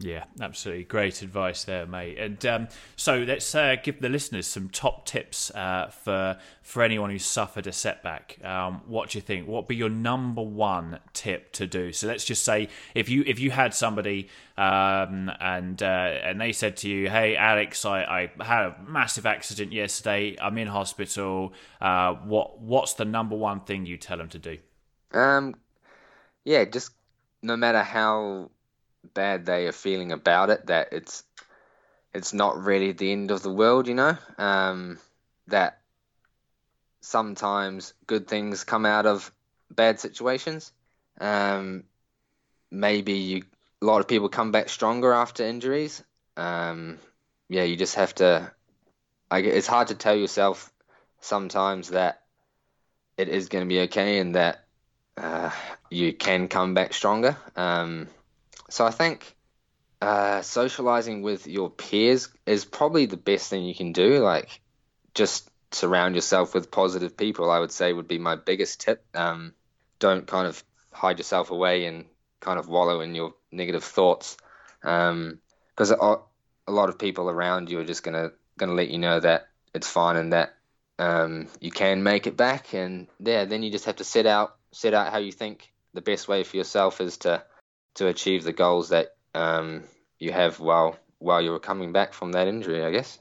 Yeah, 0.00 0.24
absolutely. 0.40 0.84
Great 0.84 1.22
advice 1.22 1.64
there, 1.64 1.86
mate. 1.86 2.18
And 2.18 2.44
um, 2.46 2.68
so 2.96 3.18
let's 3.18 3.54
uh, 3.54 3.76
give 3.82 4.00
the 4.00 4.08
listeners 4.08 4.46
some 4.46 4.68
top 4.68 5.06
tips 5.06 5.50
uh, 5.52 5.88
for 5.88 6.36
for 6.62 6.82
anyone 6.82 7.10
who's 7.10 7.24
suffered 7.24 7.66
a 7.66 7.72
setback. 7.72 8.38
Um, 8.44 8.82
what 8.86 9.10
do 9.10 9.18
you 9.18 9.22
think? 9.22 9.46
What 9.46 9.68
be 9.68 9.76
your 9.76 9.88
number 9.88 10.42
one 10.42 10.98
tip 11.12 11.52
to 11.52 11.66
do? 11.66 11.92
So 11.92 12.08
let's 12.08 12.24
just 12.24 12.44
say 12.44 12.68
if 12.94 13.08
you 13.08 13.22
if 13.26 13.38
you 13.38 13.52
had 13.52 13.72
somebody 13.72 14.28
um, 14.56 15.30
and 15.40 15.80
uh, 15.82 15.86
and 15.86 16.40
they 16.40 16.52
said 16.52 16.76
to 16.78 16.88
you, 16.88 17.08
"Hey, 17.08 17.36
Alex, 17.36 17.84
I, 17.84 18.30
I 18.38 18.44
had 18.44 18.66
a 18.66 18.76
massive 18.86 19.26
accident 19.26 19.72
yesterday. 19.72 20.36
I'm 20.40 20.58
in 20.58 20.68
hospital. 20.68 21.52
Uh, 21.80 22.14
what 22.14 22.60
what's 22.60 22.94
the 22.94 23.04
number 23.04 23.36
one 23.36 23.60
thing 23.60 23.86
you 23.86 23.96
tell 23.96 24.18
them 24.18 24.28
to 24.30 24.38
do?" 24.38 24.58
Um, 25.12 25.54
yeah, 26.44 26.64
just 26.64 26.90
no 27.42 27.56
matter 27.56 27.82
how 27.82 28.50
bad 29.12 29.46
they 29.46 29.66
are 29.66 29.72
feeling 29.72 30.12
about 30.12 30.50
it, 30.50 30.66
that 30.66 30.92
it's 30.92 31.24
it's 32.14 32.32
not 32.32 32.62
really 32.62 32.92
the 32.92 33.10
end 33.10 33.30
of 33.30 33.42
the 33.42 33.52
world, 33.52 33.88
you 33.88 33.94
know. 33.94 34.16
Um, 34.38 34.98
that 35.48 35.80
sometimes 37.00 37.92
good 38.06 38.26
things 38.26 38.64
come 38.64 38.86
out 38.86 39.06
of 39.06 39.30
bad 39.70 40.00
situations. 40.00 40.72
Um, 41.20 41.84
maybe 42.70 43.12
you, 43.14 43.42
a 43.82 43.84
lot 43.84 44.00
of 44.00 44.08
people 44.08 44.28
come 44.28 44.52
back 44.52 44.68
stronger 44.68 45.12
after 45.12 45.44
injuries. 45.44 46.02
Um, 46.36 46.98
yeah, 47.48 47.64
you 47.64 47.76
just 47.76 47.96
have 47.96 48.14
to. 48.16 48.50
I, 49.30 49.40
it's 49.40 49.66
hard 49.66 49.88
to 49.88 49.94
tell 49.94 50.14
yourself 50.16 50.72
sometimes 51.20 51.90
that 51.90 52.22
it 53.16 53.28
is 53.28 53.48
going 53.48 53.64
to 53.64 53.68
be 53.68 53.80
okay 53.82 54.18
and 54.18 54.34
that 54.34 54.64
uh, 55.16 55.50
you 55.90 56.12
can 56.12 56.48
come 56.48 56.74
back 56.74 56.92
stronger. 56.92 57.36
Um, 57.56 58.08
so 58.74 58.84
I 58.84 58.90
think 58.90 59.36
uh, 60.00 60.42
socializing 60.42 61.22
with 61.22 61.46
your 61.46 61.70
peers 61.70 62.28
is 62.44 62.64
probably 62.64 63.06
the 63.06 63.16
best 63.16 63.48
thing 63.48 63.64
you 63.64 63.72
can 63.72 63.92
do. 63.92 64.18
Like, 64.18 64.60
just 65.14 65.48
surround 65.70 66.16
yourself 66.16 66.54
with 66.54 66.72
positive 66.72 67.16
people. 67.16 67.52
I 67.52 67.60
would 67.60 67.70
say 67.70 67.92
would 67.92 68.08
be 68.08 68.18
my 68.18 68.34
biggest 68.34 68.80
tip. 68.80 69.04
Um, 69.14 69.54
don't 70.00 70.26
kind 70.26 70.48
of 70.48 70.64
hide 70.90 71.18
yourself 71.18 71.52
away 71.52 71.86
and 71.86 72.06
kind 72.40 72.58
of 72.58 72.66
wallow 72.66 73.00
in 73.00 73.14
your 73.14 73.34
negative 73.52 73.84
thoughts, 73.84 74.36
because 74.80 75.92
um, 75.92 76.18
a, 76.66 76.72
lot 76.72 76.88
of 76.88 76.98
people 76.98 77.30
around 77.30 77.70
you 77.70 77.78
are 77.78 77.84
just 77.84 78.02
gonna 78.02 78.32
gonna 78.58 78.74
let 78.74 78.88
you 78.88 78.98
know 78.98 79.20
that 79.20 79.50
it's 79.72 79.88
fine 79.88 80.16
and 80.16 80.32
that 80.32 80.56
um, 80.98 81.46
you 81.60 81.70
can 81.70 82.02
make 82.02 82.26
it 82.26 82.36
back. 82.36 82.74
And 82.74 83.06
yeah, 83.20 83.44
then 83.44 83.62
you 83.62 83.70
just 83.70 83.84
have 83.84 83.96
to 83.96 84.04
set 84.04 84.26
out 84.26 84.56
set 84.72 84.94
out 84.94 85.12
how 85.12 85.18
you 85.18 85.30
think 85.30 85.72
the 85.92 86.02
best 86.02 86.26
way 86.26 86.42
for 86.42 86.56
yourself 86.56 87.00
is 87.00 87.18
to 87.18 87.44
to 87.94 88.08
achieve 88.08 88.44
the 88.44 88.52
goals 88.52 88.88
that 88.90 89.16
um, 89.34 89.84
you 90.18 90.32
have 90.32 90.60
while 90.60 90.98
while 91.18 91.40
you 91.40 91.50
were 91.50 91.60
coming 91.60 91.92
back 91.92 92.12
from 92.12 92.32
that 92.32 92.48
injury, 92.48 92.84
I 92.84 92.90
guess. 92.90 93.18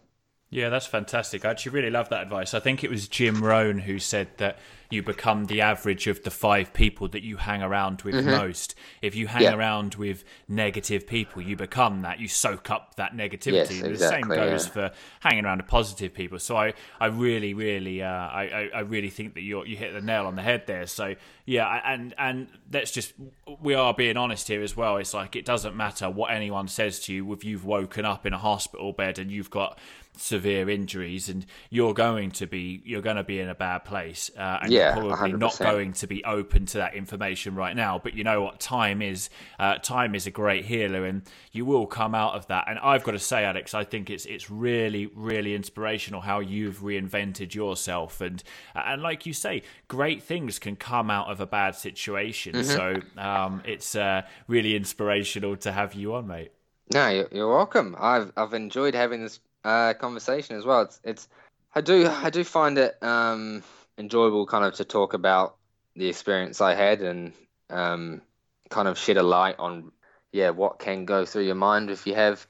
Yeah, 0.50 0.70
that's 0.70 0.86
fantastic. 0.86 1.46
I 1.46 1.52
actually 1.52 1.72
really 1.72 1.90
love 1.90 2.10
that 2.10 2.22
advice. 2.22 2.54
I 2.54 2.60
think 2.60 2.84
it 2.84 2.90
was 2.90 3.08
Jim 3.08 3.44
Rohn 3.44 3.80
who 3.80 3.98
said 3.98 4.30
that 4.38 4.60
you 4.94 5.04
become 5.04 5.46
the 5.46 5.62
average 5.62 6.08
of 6.08 6.24
the 6.24 6.32
five 6.32 6.74
people 6.74 7.08
that 7.10 7.24
you 7.24 7.38
hang 7.38 7.62
around 7.62 8.04
with 8.04 8.16
mm-hmm. 8.16 8.30
most. 8.30 8.76
If 9.02 9.16
you 9.16 9.28
hang 9.28 9.44
yeah. 9.44 9.56
around 9.56 9.96
with 9.96 10.24
negative 10.48 11.08
people, 11.08 11.42
you 11.42 11.56
become 11.56 12.04
that. 12.04 12.20
You 12.20 12.28
soak 12.28 12.70
up 12.70 12.96
that 12.96 13.14
negativity. 13.14 13.54
Yes, 13.54 13.72
exactly, 13.72 13.94
the 13.94 14.10
same 14.10 14.28
goes 14.28 14.66
yeah. 14.68 14.72
for 14.72 14.92
hanging 15.20 15.46
around 15.46 15.58
with 15.58 15.68
positive 15.68 16.14
people. 16.14 16.40
So 16.40 16.56
I, 16.56 16.74
I 17.00 17.08
really, 17.08 17.54
really, 17.54 18.02
uh, 18.02 18.08
I, 18.08 18.70
I 18.74 18.80
really 18.82 19.10
think 19.10 19.34
that 19.34 19.42
you 19.42 19.66
you 19.66 19.76
hit 19.76 19.94
the 19.94 20.02
nail 20.02 20.26
on 20.26 20.36
the 20.36 20.42
head 20.42 20.68
there. 20.68 20.86
So 20.86 21.16
yeah, 21.46 21.82
and 21.86 22.14
and 22.18 22.48
let's 22.72 22.92
just 22.92 23.14
we 23.62 23.74
are 23.74 23.94
being 23.94 24.18
honest 24.18 24.48
here 24.48 24.62
as 24.62 24.78
well. 24.78 24.98
It's 24.98 25.14
like 25.14 25.36
it 25.36 25.46
doesn't 25.46 25.76
matter 25.76 26.10
what 26.10 26.32
anyone 26.32 26.68
says 26.68 27.00
to 27.02 27.14
you 27.14 27.34
if 27.34 27.44
you've 27.44 27.66
woken 27.66 28.06
up 28.06 28.26
in 28.26 28.34
a 28.34 28.38
hospital 28.38 28.94
bed 28.94 29.20
and 29.20 29.32
you've 29.32 29.50
got 29.50 29.78
severe 30.18 30.70
injuries 30.70 31.28
and 31.28 31.46
you're 31.70 31.94
going 31.94 32.32
to 32.32 32.46
be 32.46 32.82
you're 32.86 33.02
going 33.02 33.16
to 33.16 33.24
be 33.24 33.40
in 33.40 33.50
a 33.50 33.56
bad 33.56 33.80
place 33.80 34.30
uh, 34.38 34.60
and 34.62 34.72
yeah, 34.72 34.83
you're 34.84 34.94
probably 34.94 35.32
100%. 35.32 35.40
not 35.40 35.58
going 35.60 35.94
to 35.94 36.08
be 36.08 36.24
open 36.24 36.66
to 36.66 36.78
that 36.78 36.94
information 36.96 37.56
right 37.56 37.76
now 37.76 38.00
but 38.02 38.14
you 38.14 38.24
know 38.24 38.42
what 38.42 38.60
time 38.60 39.02
is 39.02 39.30
uh, 39.60 39.76
time 39.76 40.16
is 40.16 40.28
a 40.28 40.32
great 40.32 40.66
healer 40.66 41.06
and 41.06 41.24
you 41.52 41.66
will 41.66 41.86
come 41.86 42.14
out 42.14 42.34
of 42.34 42.48
that 42.48 42.66
and 42.68 42.80
I've 42.80 43.04
got 43.04 43.12
to 43.12 43.20
say 43.20 43.46
Alex 43.46 43.74
I 43.74 43.84
think 43.84 44.10
it's 44.10 44.26
it's 44.26 44.50
really 44.50 45.08
really 45.08 45.56
inspirational 45.56 46.22
how 46.22 46.40
you've 46.40 46.80
reinvented 46.80 47.54
yourself 47.54 48.22
and 48.22 48.44
and 48.76 49.02
like 49.02 49.26
you 49.26 49.34
say 49.34 49.64
great 49.88 50.24
things 50.24 50.60
can 50.60 50.76
come 50.76 51.10
out 51.10 51.30
of 51.30 51.40
a 51.40 51.48
bad 51.48 51.76
situation 51.76 52.54
mm-hmm. 52.54 52.64
so 52.64 53.22
um, 53.22 53.62
it's 53.66 53.96
uh, 53.96 54.22
really 54.48 54.76
inspirational 54.76 55.56
to 55.58 55.72
have 55.72 55.94
you 55.94 56.14
on 56.16 56.28
mate 56.28 56.52
no, 56.92 57.28
you're 57.32 57.50
welcome. 57.50 57.96
I've 58.00 58.32
I've 58.36 58.54
enjoyed 58.54 58.94
having 58.94 59.24
this 59.24 59.40
uh, 59.64 59.94
conversation 59.94 60.56
as 60.56 60.66
well. 60.66 60.82
It's 60.82 61.00
it's 61.04 61.28
I 61.74 61.82
do 61.82 62.08
I 62.08 62.30
do 62.30 62.44
find 62.44 62.78
it 62.78 63.02
um, 63.02 63.64
enjoyable 63.98 64.46
kind 64.46 64.66
of 64.66 64.76
to 64.76 64.86
talk 64.86 65.14
about 65.14 65.58
the 65.96 66.08
experience 66.08 66.62
I 66.62 66.74
had 66.74 67.02
and 67.02 67.34
um, 67.70 68.22
kind 68.70 68.88
of 68.88 68.98
shed 68.98 69.18
a 69.18 69.24
light 69.24 69.56
on 69.60 69.92
yeah 70.32 70.50
what 70.50 70.80
can 70.80 71.06
go 71.06 71.26
through 71.26 71.44
your 71.44 71.56
mind 71.56 71.90
if 71.90 72.08
you 72.08 72.16
have 72.16 72.46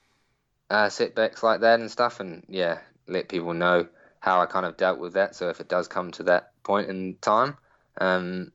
uh, 0.70 0.90
setbacks 0.90 1.44
like 1.44 1.62
that 1.62 1.80
and 1.80 1.92
stuff 1.92 2.20
and 2.20 2.46
yeah 2.48 2.80
let 3.08 3.28
people 3.28 3.54
know 3.54 3.88
how 4.20 4.42
I 4.42 4.46
kind 4.46 4.66
of 4.66 4.78
dealt 4.78 5.00
with 5.00 5.14
that 5.14 5.36
so 5.36 5.50
if 5.50 5.60
it 5.60 5.68
does 5.68 5.88
come 5.88 6.12
to 6.12 6.24
that 6.24 6.52
point 6.64 6.90
in 6.90 7.18
time 7.20 7.58
um, 8.00 8.52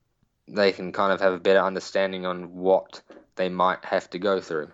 they 0.48 0.72
can 0.72 0.92
kind 0.92 1.12
of 1.12 1.20
have 1.20 1.34
a 1.34 1.38
better 1.38 1.60
understanding 1.60 2.26
on 2.26 2.54
what 2.54 3.02
they 3.36 3.48
might 3.48 3.84
have 3.84 4.10
to 4.10 4.18
go 4.18 4.40
through. 4.40 4.70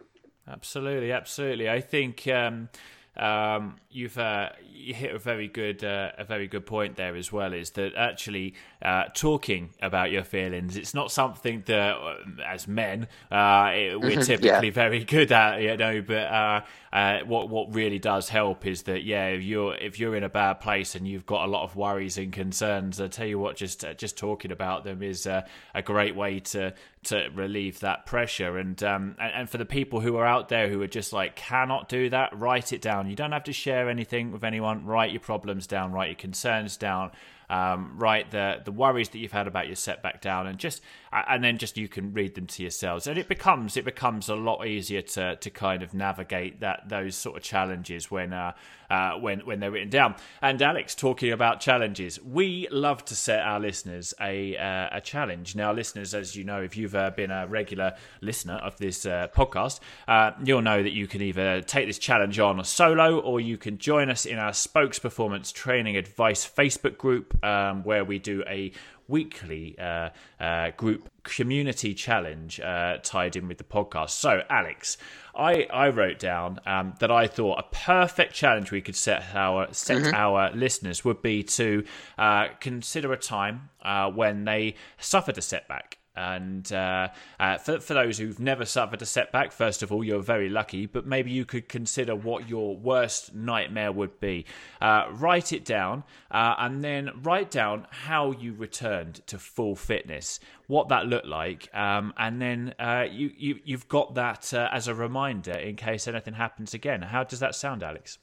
Absolutely, 0.49 1.13
absolutely. 1.13 1.69
I 1.69 1.81
think 1.81 2.27
um, 2.29 2.69
um, 3.17 3.77
you've 3.91 4.19
uh, 4.19 4.51
you 4.73 4.93
hit 4.95 5.15
a 5.15 5.19
very 5.19 5.49
good 5.49 5.85
uh, 5.85 6.11
a 6.19 6.25
very 6.25 6.47
good 6.49 6.67
point 6.67 6.97
there 6.97 7.17
as 7.17 7.33
well. 7.33 7.53
Is 7.53 7.71
that 7.71 7.95
actually 7.95 8.55
uh, 8.83 9.05
talking 9.15 9.71
about 9.81 10.11
your 10.11 10.25
feelings? 10.25 10.77
It's 10.77 10.95
not 10.95 11.13
something 11.13 11.63
that, 11.67 11.97
uh, 11.97 12.17
as 12.47 12.67
men, 12.67 13.09
uh, 13.31 13.71
it, 13.73 14.01
we're 14.01 14.23
typically 14.23 14.69
yeah. 14.69 14.75
very 14.75 15.05
good 15.05 15.33
at, 15.33 15.63
you 15.63 15.77
know. 15.77 16.03
But 16.03 16.65
uh, 16.95 17.19
what 17.27 17.49
what 17.49 17.75
really 17.75 17.99
does 17.99 18.29
help 18.29 18.65
is 18.65 18.85
that 18.85 19.03
yeah, 19.03 19.27
if 19.27 19.43
you're 19.43 19.75
if 19.75 19.99
you're 19.99 20.15
in 20.15 20.23
a 20.23 20.29
bad 20.29 20.61
place 20.61 20.95
and 20.95 21.09
you've 21.09 21.27
got 21.27 21.45
a 21.45 21.51
lot 21.51 21.65
of 21.65 21.75
worries 21.75 22.19
and 22.19 22.33
concerns, 22.33 23.01
I 23.01 23.09
tell 23.09 23.27
you 23.27 23.37
what, 23.37 23.57
just 23.57 23.85
just 23.99 24.17
talking 24.17 24.53
about 24.53 24.85
them 24.85 25.03
is 25.03 25.27
a 25.27 25.45
great 25.85 26.15
way 26.15 26.39
to 26.39 26.73
to 27.07 27.29
relieve 27.35 27.81
that 27.81 28.07
pressure. 28.07 28.59
And, 28.59 28.81
um, 28.85 29.17
and 29.19 29.33
and 29.35 29.51
for 29.51 29.59
the 29.59 29.65
people 29.65 30.01
who 30.01 30.17
are 30.19 30.25
out 30.25 30.49
there 30.51 30.69
who 30.69 30.81
are 30.83 30.87
just 30.87 31.13
like 31.13 31.35
cannot 31.35 31.89
do 31.89 32.11
that, 32.11 32.39
write 32.39 32.73
it 32.73 32.81
down. 32.81 33.11
You 33.11 33.17
don't 33.17 33.33
have 33.33 33.45
to 33.45 33.53
share 33.53 33.91
anything 33.91 34.31
with 34.31 34.45
anyone. 34.45 34.87
Write 34.87 35.11
your 35.11 35.21
problems 35.21 35.67
down. 35.67 35.91
Write 35.91 36.11
your 36.11 36.17
concerns 36.17 36.77
down. 36.77 37.11
Um, 37.55 37.93
write 37.97 38.33
the 38.33 38.61
the 38.65 38.73
worries 38.73 39.11
that 39.11 39.19
you've 39.19 39.31
had 39.31 39.47
about 39.47 39.67
your 39.69 39.77
setback 39.77 40.21
down, 40.21 40.49
and 40.49 40.59
just 40.59 40.83
and 41.13 41.45
then 41.45 41.57
just 41.57 41.77
you 41.77 41.87
can 41.87 42.13
read 42.13 42.35
them 42.35 42.49
to 42.49 42.63
yourselves, 42.63 43.07
and 43.07 43.17
it 43.17 43.29
becomes 43.29 43.77
it 43.77 43.85
becomes 43.85 44.29
a 44.29 44.35
lot 44.35 44.67
easier 44.67 45.03
to 45.03 45.37
to 45.37 45.51
kind 45.51 45.85
of 45.85 45.95
navigate 45.95 46.59
that 46.61 46.89
those 46.89 47.15
sort 47.15 47.37
of 47.37 47.45
challenges 47.45 48.11
when 48.11 48.33
uh, 48.33 48.55
uh, 48.91 49.13
when 49.13 49.41
when 49.41 49.61
they're 49.61 49.71
written 49.71 49.91
down. 49.91 50.17
And 50.43 50.61
Alex, 50.61 50.95
talking 50.95 51.33
about 51.33 51.61
challenges, 51.61 52.21
we 52.23 52.69
love 52.71 53.05
to 53.07 53.15
set 53.17 53.41
our 53.41 53.61
listeners 53.61 54.15
a 54.21 54.57
uh, 54.57 54.89
a 54.93 55.01
challenge. 55.01 55.55
Now, 55.57 55.73
listeners, 55.73 56.15
as 56.15 56.37
you 56.37 56.45
know, 56.45 56.61
if 56.63 56.77
you've 56.77 56.95
uh, 56.95 57.11
been 57.11 57.31
a 57.31 57.47
regular 57.47 57.95
listener 58.21 58.55
of 58.55 58.77
this 58.79 59.07
uh, 59.07 59.29
podcast, 59.35 59.81
uh, 60.09 60.33
you'll 60.43 60.63
know 60.63 60.83
that 60.83 60.93
you 60.93 61.07
can 61.07 61.23
either 61.23 61.61
take 61.61 61.87
this 61.87 61.99
challenge 61.99 62.39
on 62.39 62.63
solo 62.65 63.19
or 63.21 63.41
you 63.41 63.57
can 63.57 63.79
join 63.79 64.11
us 64.11 64.27
in 64.27 64.39
our 64.39 64.53
Spokes 64.53 64.99
Performance 64.99 65.53
Training 65.53 65.97
Advice 65.97 66.49
Facebook 66.49 66.97
group, 66.97 67.43
um, 67.45 67.85
where 67.85 68.05
we 68.05 68.19
do 68.19 68.43
a 68.47 68.73
weekly 69.09 69.79
uh, 69.79 70.11
uh, 70.41 70.71
group 70.77 71.11
community 71.23 71.95
challenge 71.95 72.61
uh, 72.61 72.99
tied 73.03 73.37
in 73.37 73.49
with 73.49 73.59
the 73.59 73.65
podcast. 73.65 74.11
So, 74.11 74.43
Alex, 74.49 74.97
I, 75.37 75.67
I 75.73 75.89
wrote 75.89 76.19
down 76.19 76.61
um, 76.67 76.95
that 77.01 77.11
I 77.11 77.27
thought 77.27 77.59
a 77.59 77.75
perfect 77.75 78.35
challenge 78.35 78.71
we 78.71 78.81
could 78.81 78.97
set 78.97 79.35
our 79.35 79.73
set 79.73 80.03
mm-hmm. 80.03 80.15
our 80.15 80.51
listeners 80.55 81.05
would 81.05 81.23
be 81.23 81.43
to 81.43 81.85
uh, 82.19 82.49
consider 82.61 83.13
a 83.13 83.17
time 83.17 83.71
uh, 83.83 84.11
when 84.11 84.45
they 84.45 84.77
suffered 84.99 85.39
a 85.39 85.43
setback 85.43 85.99
And 86.17 86.73
uh, 86.73 87.09
uh, 87.41 87.59
for, 87.59 87.81
for 87.81 87.95
those 87.95 88.19
who've 88.19 88.39
never 88.39 88.65
suffered 88.65 89.03
a 89.03 89.07
setback, 89.07 89.53
first 89.53 89.83
of 89.83 89.91
all, 89.91 90.05
you're 90.05 90.23
very 90.23 90.49
lucky, 90.49 90.87
but 90.87 91.07
maybe 91.07 91.31
you 91.31 91.45
could 91.45 91.69
consider 91.69 92.15
what 92.15 92.49
your 92.49 92.77
worst 92.77 93.35
nightmare 93.35 93.91
would 93.91 94.21
be. 94.21 94.47
Uh, 94.81 95.07
write 95.11 95.53
it 95.53 95.65
down 95.65 96.05
uh, 96.31 96.55
and 96.59 96.85
then 96.85 97.11
write 97.23 97.51
down 97.51 97.87
how 97.91 98.31
you 98.31 98.55
returned 98.55 99.27
to 99.27 99.39
full 99.39 99.75
fitness, 99.75 100.39
what 100.69 100.89
that 100.89 101.07
looked 101.07 101.27
like, 101.27 101.69
um, 101.75 102.13
and 102.17 102.41
then 102.41 102.75
uh, 102.79 103.05
you, 103.11 103.31
you, 103.37 103.59
you've 103.65 103.89
got 103.89 104.15
that 104.15 104.55
uh, 104.55 104.69
as 104.73 104.89
a 104.89 104.95
reminder 104.95 105.53
in 105.53 105.77
case 105.77 106.07
anything 106.07 106.35
happens 106.35 106.75
again. 106.75 107.03
How 107.03 107.25
does 107.25 107.41
that 107.41 107.55
sound, 107.55 107.83
Alex? 107.83 108.19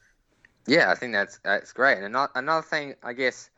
Yeah, 0.68 0.92
I 0.92 0.96
think 0.96 1.14
that's 1.14 1.40
that's 1.44 1.74
great. 1.74 1.98
And 1.98 2.06
another, 2.06 2.32
another 2.36 2.62
thing, 2.62 2.96
I 3.04 3.14
guess, 3.14 3.50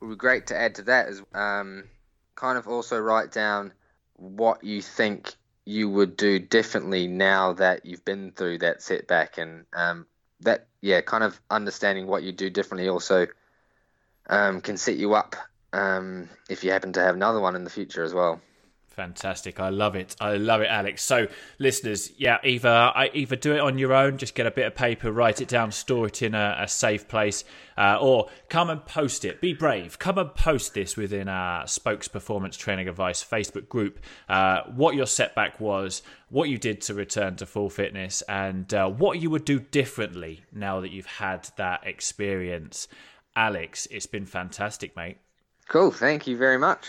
would 0.00 0.10
be 0.10 0.16
great 0.16 0.46
to 0.48 0.56
add 0.56 0.74
to 0.76 0.82
that 0.82 1.08
is 1.08 1.22
um, 1.34 1.84
kind 2.34 2.58
of 2.58 2.68
also 2.68 2.98
write 2.98 3.32
down 3.32 3.72
what 4.20 4.62
you 4.62 4.82
think 4.82 5.34
you 5.64 5.88
would 5.88 6.16
do 6.16 6.38
differently 6.38 7.06
now 7.06 7.52
that 7.54 7.86
you've 7.86 8.04
been 8.04 8.32
through 8.32 8.58
that 8.58 8.82
setback 8.82 9.38
and 9.38 9.64
um, 9.72 10.06
that 10.40 10.66
yeah 10.80 11.00
kind 11.00 11.24
of 11.24 11.40
understanding 11.50 12.06
what 12.06 12.22
you 12.22 12.32
do 12.32 12.50
differently 12.50 12.88
also 12.88 13.26
um, 14.28 14.60
can 14.60 14.76
set 14.76 14.96
you 14.96 15.14
up 15.14 15.36
um, 15.72 16.28
if 16.48 16.64
you 16.64 16.70
happen 16.70 16.92
to 16.92 17.00
have 17.00 17.14
another 17.14 17.40
one 17.40 17.56
in 17.56 17.64
the 17.64 17.70
future 17.70 18.02
as 18.02 18.12
well 18.12 18.40
Fantastic. 19.00 19.58
I 19.60 19.70
love 19.70 19.96
it. 19.96 20.14
I 20.20 20.36
love 20.36 20.60
it, 20.60 20.66
Alex. 20.66 21.02
So, 21.02 21.26
listeners, 21.58 22.12
yeah, 22.18 22.36
either 22.44 22.92
either 23.14 23.34
do 23.34 23.54
it 23.54 23.60
on 23.60 23.78
your 23.78 23.94
own, 23.94 24.18
just 24.18 24.34
get 24.34 24.44
a 24.44 24.50
bit 24.50 24.66
of 24.66 24.74
paper, 24.74 25.10
write 25.10 25.40
it 25.40 25.48
down, 25.48 25.72
store 25.72 26.08
it 26.08 26.20
in 26.20 26.34
a, 26.34 26.58
a 26.60 26.68
safe 26.68 27.08
place, 27.08 27.42
uh, 27.78 27.96
or 27.98 28.28
come 28.50 28.68
and 28.68 28.84
post 28.84 29.24
it. 29.24 29.40
Be 29.40 29.54
brave. 29.54 29.98
Come 29.98 30.18
and 30.18 30.34
post 30.34 30.74
this 30.74 30.98
within 30.98 31.28
our 31.28 31.66
Spokes 31.66 32.08
Performance 32.08 32.58
Training 32.58 32.90
Advice 32.90 33.24
Facebook 33.24 33.70
group. 33.70 34.00
Uh, 34.28 34.64
what 34.66 34.94
your 34.94 35.06
setback 35.06 35.58
was, 35.58 36.02
what 36.28 36.50
you 36.50 36.58
did 36.58 36.82
to 36.82 36.92
return 36.92 37.36
to 37.36 37.46
full 37.46 37.70
fitness, 37.70 38.20
and 38.28 38.74
uh, 38.74 38.86
what 38.86 39.18
you 39.18 39.30
would 39.30 39.46
do 39.46 39.60
differently 39.60 40.42
now 40.52 40.82
that 40.82 40.90
you've 40.90 41.06
had 41.06 41.48
that 41.56 41.86
experience. 41.86 42.86
Alex, 43.34 43.86
it's 43.90 44.04
been 44.04 44.26
fantastic, 44.26 44.94
mate. 44.94 45.16
Cool. 45.68 45.90
Thank 45.90 46.26
you 46.26 46.36
very 46.36 46.58
much 46.58 46.86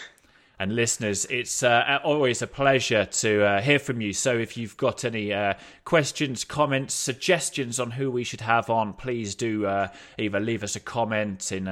and 0.61 0.75
listeners, 0.75 1.25
it's 1.25 1.63
uh, 1.63 1.97
always 2.03 2.43
a 2.43 2.47
pleasure 2.47 3.05
to 3.05 3.43
uh, 3.43 3.61
hear 3.61 3.79
from 3.79 3.99
you. 3.99 4.13
So 4.13 4.37
if 4.37 4.55
you've 4.55 4.77
got 4.77 5.03
any 5.03 5.33
uh, 5.33 5.55
questions, 5.85 6.43
comments, 6.43 6.93
suggestions 6.93 7.79
on 7.79 7.89
who 7.89 8.11
we 8.11 8.23
should 8.23 8.41
have 8.41 8.69
on, 8.69 8.93
please 8.93 9.33
do 9.33 9.65
uh, 9.65 9.87
either 10.19 10.39
leave 10.39 10.61
us 10.63 10.75
a 10.75 10.79
comment 10.79 11.51
in 11.51 11.67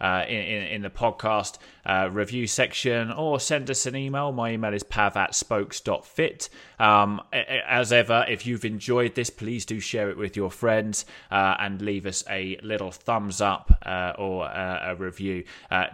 uh, 0.00 0.16
uh, 0.16 0.24
in, 0.28 0.62
in, 0.62 0.82
the 0.82 0.90
podcast 0.90 1.58
review 2.10 2.46
section 2.46 3.10
or 3.10 3.38
send 3.40 3.70
us 3.70 3.86
an 3.86 3.96
email. 3.96 4.32
My 4.32 4.52
email 4.52 4.72
is 4.72 4.82
pav 4.82 5.16
at 5.16 5.34
spokes.fit. 5.34 6.48
Um, 6.78 7.20
as 7.32 7.92
ever, 7.92 8.24
if 8.28 8.46
you've 8.46 8.64
enjoyed 8.64 9.14
this, 9.14 9.30
please 9.30 9.66
do 9.66 9.80
share 9.80 10.10
it 10.10 10.16
with 10.16 10.36
your 10.36 10.50
friends 10.50 11.04
and 11.30 11.82
leave 11.82 12.06
us 12.06 12.24
a 12.30 12.58
little 12.62 12.92
thumbs 12.92 13.40
up 13.40 13.82
or 14.18 14.46
a 14.46 14.94
review. 14.96 15.44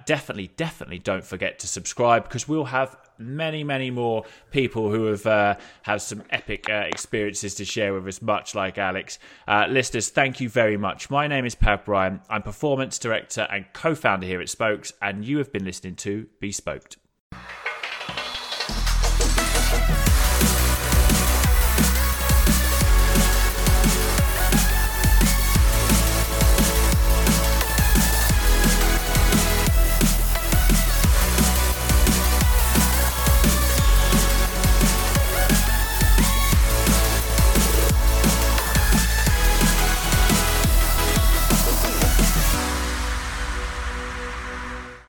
definitely, 0.07 0.49
definitely 0.57 0.99
don't 0.99 1.25
forget 1.25 1.59
to 1.61 1.67
subscribe 1.67 2.25
because 2.25 2.47
we'll 2.47 2.67
have 2.67 2.97
many, 3.19 3.65
many 3.65 3.91
more 3.91 4.25
people 4.51 4.91
who 4.91 5.07
have 5.07 5.27
uh, 5.27 5.57
have 5.83 6.03
some 6.03 6.23
epic 6.31 6.69
uh, 6.69 6.85
experiences 6.87 7.55
to 7.57 7.65
share 7.65 7.95
with 7.95 8.07
us, 8.07 8.23
much 8.23 8.55
like 8.55 8.79
Alex. 8.79 9.19
Uh, 9.47 9.67
listeners, 9.69 10.09
thank 10.09 10.41
you 10.41 10.49
very 10.49 10.77
much. 10.77 11.11
My 11.11 11.27
name 11.27 11.45
is 11.45 11.55
Pav 11.55 11.85
Bryan. 11.85 12.21
I'm 12.29 12.43
performance 12.43 12.99
director 12.99 13.47
and 13.51 13.67
co-founder 13.73 14.27
here 14.27 14.41
at 14.41 14.49
Spokes, 14.49 14.93
and 15.01 15.25
you 15.25 15.39
have 15.39 15.53
been 15.53 15.65
listening 15.65 15.97
to 15.97 16.27
Be 16.41 16.53
Spoked. 16.53 16.97